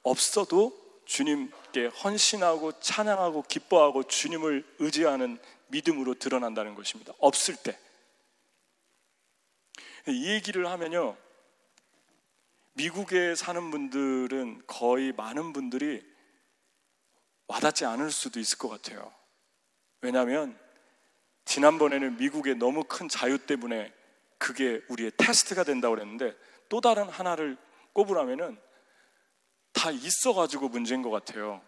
없어도 0.02 0.83
주님께 1.04 1.86
헌신하고 1.86 2.80
찬양하고 2.80 3.42
기뻐하고 3.42 4.04
주님을 4.04 4.64
의지하는 4.78 5.38
믿음으로 5.68 6.14
드러난다는 6.14 6.74
것입니다. 6.74 7.12
없을 7.18 7.56
때. 7.56 7.78
이 10.08 10.30
얘기를 10.30 10.66
하면요. 10.66 11.16
미국에 12.74 13.34
사는 13.34 13.70
분들은 13.70 14.62
거의 14.66 15.12
많은 15.12 15.52
분들이 15.52 16.02
와닿지 17.46 17.84
않을 17.84 18.10
수도 18.10 18.40
있을 18.40 18.58
것 18.58 18.68
같아요. 18.68 19.12
왜냐하면 20.00 20.58
지난번에는 21.44 22.16
미국의 22.16 22.56
너무 22.56 22.84
큰 22.84 23.08
자유 23.08 23.38
때문에 23.38 23.92
그게 24.38 24.82
우리의 24.88 25.12
테스트가 25.16 25.64
된다고 25.64 25.94
그랬는데 25.94 26.34
또 26.68 26.80
다른 26.80 27.08
하나를 27.08 27.56
꼽으라면은 27.92 28.58
다 29.74 29.90
있어가지고 29.90 30.68
문제인 30.68 31.02
것 31.02 31.10
같아요. 31.10 31.60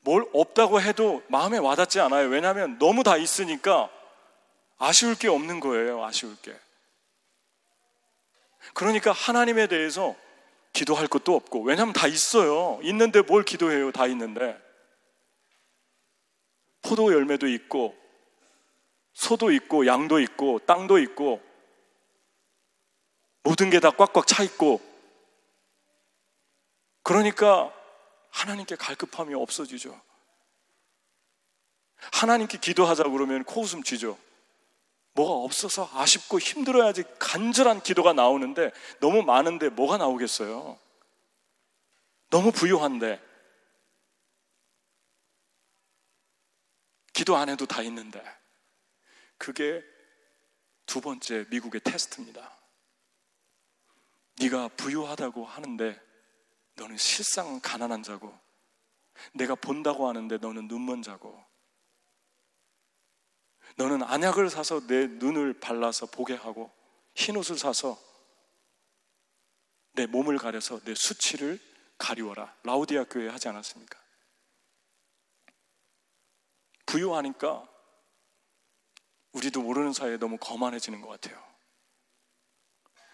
뭘 0.00 0.28
없다고 0.32 0.80
해도 0.80 1.22
마음에 1.28 1.58
와닿지 1.58 2.00
않아요. 2.00 2.28
왜냐하면 2.28 2.78
너무 2.78 3.04
다 3.04 3.16
있으니까 3.16 3.88
아쉬울 4.78 5.14
게 5.14 5.28
없는 5.28 5.60
거예요. 5.60 6.04
아쉬울 6.04 6.36
게. 6.42 6.54
그러니까 8.74 9.12
하나님에 9.12 9.66
대해서 9.66 10.16
기도할 10.72 11.06
것도 11.06 11.34
없고, 11.36 11.62
왜냐하면 11.62 11.92
다 11.94 12.08
있어요. 12.08 12.80
있는데 12.82 13.22
뭘 13.22 13.44
기도해요? 13.44 13.92
다 13.92 14.06
있는데. 14.08 14.58
포도 16.82 17.12
열매도 17.12 17.46
있고, 17.46 17.96
소도 19.12 19.52
있고, 19.52 19.86
양도 19.86 20.18
있고, 20.18 20.58
땅도 20.66 20.98
있고, 20.98 21.40
모든 23.42 23.70
게 23.70 23.78
다 23.78 23.90
꽉꽉 23.90 24.26
차 24.26 24.42
있고, 24.42 24.80
그러니까 27.04 27.72
하나님께 28.30 28.74
갈급함이 28.76 29.34
없어지죠. 29.34 30.00
하나님께 32.12 32.58
기도하자 32.58 33.04
그러면 33.04 33.44
코웃음 33.44 33.82
치죠. 33.82 34.18
뭐가 35.12 35.44
없어서 35.44 35.88
아쉽고 35.92 36.40
힘들어야지 36.40 37.04
간절한 37.20 37.82
기도가 37.82 38.12
나오는데 38.12 38.72
너무 39.00 39.22
많은데 39.22 39.68
뭐가 39.68 39.96
나오겠어요? 39.96 40.78
너무 42.30 42.50
부유한데 42.50 43.22
기도 47.12 47.36
안 47.36 47.48
해도 47.48 47.64
다 47.64 47.82
있는데 47.82 48.20
그게 49.38 49.84
두 50.86 51.00
번째 51.00 51.46
미국의 51.50 51.80
테스트입니다. 51.82 52.50
네가 54.40 54.68
부유하다고 54.68 55.44
하는데 55.44 56.13
너는 56.76 56.96
실상 56.96 57.60
가난한 57.60 58.02
자고 58.02 58.36
내가 59.32 59.54
본다고 59.54 60.08
하는데 60.08 60.36
너는 60.38 60.68
눈먼 60.68 61.02
자고 61.02 61.44
너는 63.76 64.02
안약을 64.02 64.50
사서 64.50 64.86
내 64.86 65.06
눈을 65.06 65.60
발라서 65.60 66.06
보게 66.06 66.34
하고 66.34 66.70
흰 67.14 67.36
옷을 67.36 67.58
사서 67.58 67.98
내 69.92 70.06
몸을 70.06 70.38
가려서 70.38 70.80
내 70.80 70.94
수치를 70.94 71.58
가리워라. 71.98 72.54
라우디아 72.64 73.04
교회 73.04 73.28
하지 73.28 73.48
않았습니까? 73.48 73.98
부유하니까 76.86 77.68
우리도 79.32 79.62
모르는 79.62 79.92
사이에 79.92 80.16
너무 80.16 80.36
거만해지는 80.38 81.00
것 81.00 81.08
같아요. 81.08 81.42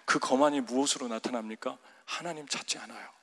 그 0.04 0.18
거만이 0.18 0.62
무엇으로 0.62 1.08
나타납니까? 1.08 1.78
하나님 2.04 2.46
찾지 2.48 2.78
않아요. 2.78 3.19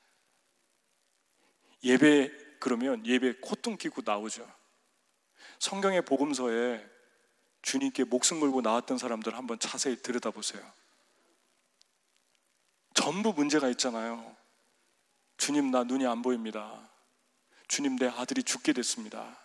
예배 1.83 2.31
그러면 2.59 3.05
예배 3.05 3.39
코뚱 3.41 3.77
끼고 3.77 4.01
나오죠. 4.03 4.49
성경의 5.59 6.03
복음서에 6.03 6.85
주님께 7.61 8.05
목숨 8.05 8.39
걸고 8.39 8.61
나왔던 8.61 8.97
사람들 8.97 9.35
한번 9.35 9.59
자세히 9.59 10.01
들여다보세요. 10.01 10.63
전부 12.93 13.33
문제가 13.33 13.69
있잖아요. 13.69 14.35
주님, 15.37 15.69
나 15.69 15.83
눈이 15.83 16.05
안 16.07 16.21
보입니다. 16.21 16.89
주님, 17.67 17.97
내 17.97 18.07
아들이 18.07 18.43
죽게 18.43 18.73
됐습니다. 18.73 19.37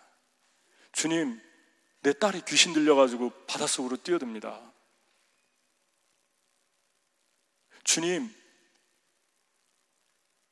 주님, 0.91 1.39
내 2.01 2.13
딸이 2.13 2.41
귀신 2.47 2.73
들려가지고 2.73 3.29
바닷속으로 3.45 3.97
뛰어듭니다. 3.97 4.59
주님, 7.83 8.33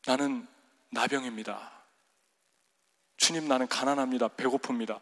나는 0.05 0.47
나병입니다. 0.91 1.71
주님, 3.17 3.47
나는 3.47 3.67
가난합니다. 3.67 4.29
배고픕니다. 4.29 4.99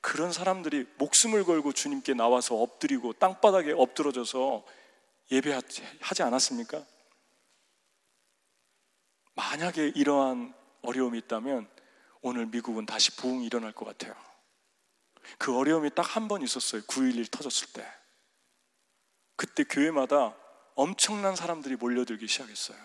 그런 0.00 0.32
사람들이 0.32 0.86
목숨을 0.98 1.44
걸고 1.44 1.72
주님께 1.72 2.14
나와서 2.14 2.56
엎드리고 2.56 3.14
땅바닥에 3.14 3.72
엎드러져서 3.72 4.64
예배하지 5.30 6.22
않았습니까? 6.22 6.84
만약에 9.34 9.92
이러한 9.94 10.54
어려움이 10.82 11.18
있다면 11.18 11.68
오늘 12.20 12.46
미국은 12.46 12.84
다시 12.86 13.16
부흥이 13.16 13.46
일어날 13.46 13.72
것 13.72 13.84
같아요. 13.86 14.14
그 15.38 15.56
어려움이 15.56 15.90
딱 15.94 16.16
한 16.16 16.28
번 16.28 16.42
있었어요. 16.42 16.82
9.11 16.82 17.30
터졌을 17.30 17.68
때. 17.72 17.86
그때 19.36 19.64
교회마다 19.64 20.36
엄청난 20.74 21.34
사람들이 21.36 21.76
몰려들기 21.76 22.26
시작했어요. 22.28 22.76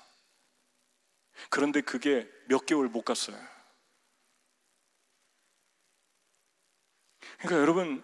그런데 1.49 1.81
그게 1.81 2.29
몇 2.47 2.65
개월 2.65 2.87
못 2.87 3.03
갔어요. 3.03 3.37
그러니까 7.39 7.61
여러분, 7.61 8.03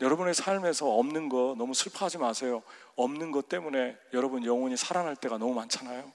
여러분의 0.00 0.34
삶에서 0.34 0.88
없는 0.88 1.28
거 1.28 1.54
너무 1.58 1.74
슬퍼하지 1.74 2.18
마세요. 2.18 2.62
없는 2.96 3.30
것 3.32 3.48
때문에 3.48 3.98
여러분 4.12 4.44
영혼이 4.44 4.76
살아날 4.76 5.16
때가 5.16 5.38
너무 5.38 5.54
많잖아요. 5.54 6.12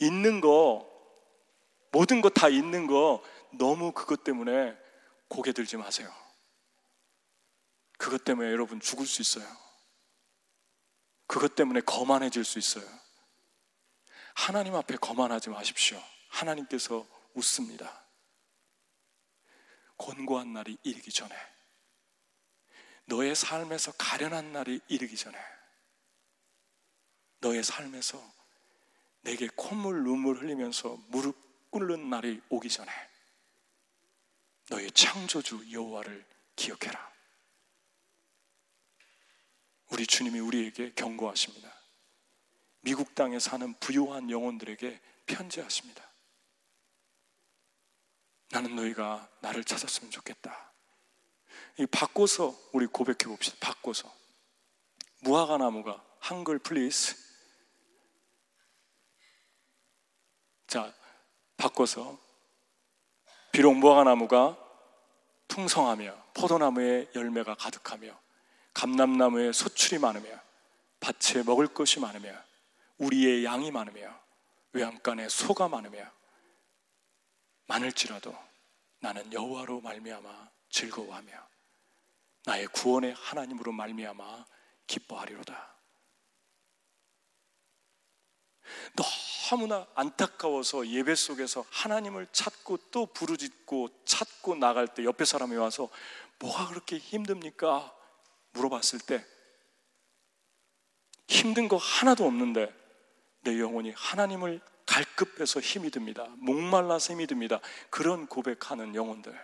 있는 0.00 0.40
거, 0.40 0.90
모든 1.92 2.20
것 2.20 2.34
다 2.34 2.48
있는 2.48 2.86
거 2.86 3.22
너무 3.52 3.92
그것 3.92 4.24
때문에 4.24 4.76
고개 5.28 5.52
들지 5.52 5.76
마세요. 5.76 6.12
그것 7.98 8.24
때문에 8.24 8.50
여러분 8.50 8.80
죽을 8.80 9.06
수 9.06 9.22
있어요. 9.22 9.46
그것 11.26 11.54
때문에 11.54 11.80
거만해질 11.80 12.44
수 12.44 12.58
있어요. 12.58 12.84
하나님 14.34 14.74
앞에 14.74 14.96
거만하지 14.96 15.50
마십시오. 15.50 16.02
하나님께서 16.28 17.06
웃습니다. 17.34 18.04
곤고한 19.96 20.52
날이 20.52 20.76
이르기 20.82 21.10
전에 21.10 21.34
너의 23.06 23.34
삶에서 23.34 23.92
가련한 23.92 24.52
날이 24.52 24.80
이르기 24.88 25.16
전에 25.16 25.38
너의 27.38 27.62
삶에서 27.62 28.22
내게 29.20 29.48
콧물 29.54 30.02
눈물 30.02 30.36
흘리면서 30.36 30.98
무릎 31.08 31.36
꿇는 31.70 32.08
날이 32.10 32.40
오기 32.48 32.68
전에 32.68 32.90
너의 34.68 34.90
창조주 34.92 35.70
여호와를 35.72 36.24
기억해라. 36.56 37.12
우리 39.90 40.06
주님이 40.06 40.40
우리에게 40.40 40.92
경고하십니다. 40.94 41.73
미국 42.84 43.14
땅에 43.14 43.38
사는 43.38 43.72
부유한 43.80 44.30
영혼들에게 44.30 45.00
편지하십니다. 45.24 46.04
나는 48.50 48.76
너희가 48.76 49.26
나를 49.40 49.64
찾았으면 49.64 50.10
좋겠다. 50.10 50.72
이 51.78 51.86
바꿔서 51.86 52.54
우리 52.72 52.86
고백해 52.86 53.24
봅시다. 53.24 53.56
바꿔서. 53.58 54.14
무화과 55.20 55.56
나무가 55.56 56.04
한글 56.20 56.58
please. 56.58 57.16
자, 60.66 60.92
바꿔서 61.56 62.18
비록 63.50 63.74
무화과 63.76 64.04
나무가 64.04 64.58
풍성하며 65.48 66.32
포도나무에 66.34 67.10
열매가 67.14 67.54
가득하며 67.54 68.20
감람나무에 68.74 69.52
소출이 69.52 70.00
많으며 70.00 70.28
밭에 71.00 71.44
먹을 71.44 71.68
것이 71.68 71.98
많으며 72.00 72.34
우리의 72.98 73.44
양이 73.44 73.70
많으며 73.70 74.20
외양간에 74.72 75.28
소가 75.28 75.68
많으며 75.68 76.10
많을지라도 77.66 78.36
나는 79.00 79.32
여호와로 79.32 79.80
말미암아 79.80 80.50
즐거워하며 80.70 81.32
나의 82.46 82.66
구원의 82.68 83.14
하나님으로 83.14 83.72
말미암아 83.72 84.46
기뻐하리로다. 84.86 85.74
너무나 89.50 89.86
안타까워서 89.94 90.88
예배 90.88 91.14
속에서 91.14 91.64
하나님을 91.70 92.26
찾고 92.32 92.78
또 92.90 93.06
부르짖고 93.06 94.04
찾고 94.04 94.56
나갈 94.56 94.88
때 94.88 95.04
옆에 95.04 95.24
사람이 95.24 95.54
와서 95.56 95.88
뭐가 96.38 96.68
그렇게 96.68 96.98
힘듭니까? 96.98 97.94
물어봤을 98.52 99.00
때 99.00 99.24
힘든 101.28 101.68
거 101.68 101.76
하나도 101.76 102.24
없는데 102.24 102.83
내 103.44 103.60
영혼이 103.60 103.92
하나님을 103.94 104.60
갈급해서 104.86 105.60
힘이 105.60 105.90
듭니다. 105.90 106.26
목말라서 106.38 107.12
힘이 107.12 107.26
듭니다. 107.26 107.60
그런 107.90 108.26
고백하는 108.26 108.94
영혼들. 108.94 109.38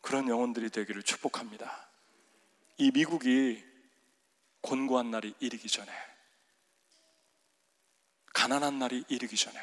그런 0.00 0.28
영혼들이 0.28 0.70
되기를 0.70 1.02
축복합니다. 1.02 1.88
이 2.78 2.90
미국이 2.92 3.62
곤고한 4.62 5.10
날이 5.10 5.34
이르기 5.40 5.68
전에, 5.68 5.92
가난한 8.32 8.78
날이 8.78 9.04
이르기 9.08 9.36
전에, 9.36 9.58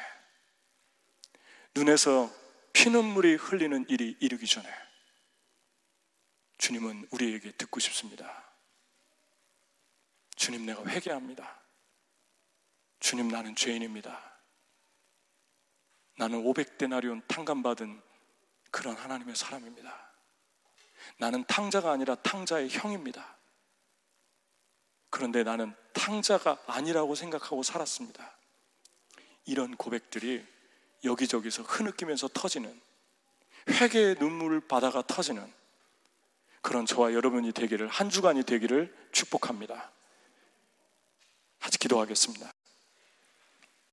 눈에서 1.74 2.32
피눈물이 2.72 3.34
흘리는 3.34 3.84
일이 3.88 4.16
이르기 4.20 4.46
전에, 4.46 4.68
주님은 6.58 7.08
우리에게 7.10 7.52
듣고 7.52 7.80
싶습니다. 7.80 8.44
주님, 10.36 10.66
내가 10.66 10.84
회개합니다. 10.84 11.57
주님, 13.00 13.28
나는 13.28 13.54
죄인입니다. 13.54 14.28
나는 16.16 16.42
500데나리온 16.42 17.26
탕감받은 17.28 18.02
그런 18.70 18.96
하나님의 18.96 19.36
사람입니다. 19.36 20.08
나는 21.18 21.44
탕자가 21.44 21.92
아니라 21.92 22.16
탕자의 22.16 22.68
형입니다. 22.70 23.36
그런데 25.10 25.42
나는 25.42 25.74
탕자가 25.94 26.58
아니라고 26.66 27.14
생각하고 27.14 27.62
살았습니다. 27.62 28.36
이런 29.46 29.76
고백들이 29.76 30.44
여기저기서 31.04 31.62
흐느끼면서 31.62 32.28
터지는 32.28 32.80
회개의 33.68 34.16
눈물 34.16 34.60
바다가 34.60 35.02
터지는 35.06 35.52
그런 36.60 36.84
저와 36.84 37.14
여러분이 37.14 37.52
되기를 37.52 37.88
한 37.88 38.10
주간이 38.10 38.42
되기를 38.42 38.94
축복합니다. 39.12 39.90
같이 41.60 41.78
기도하겠습니다. 41.78 42.50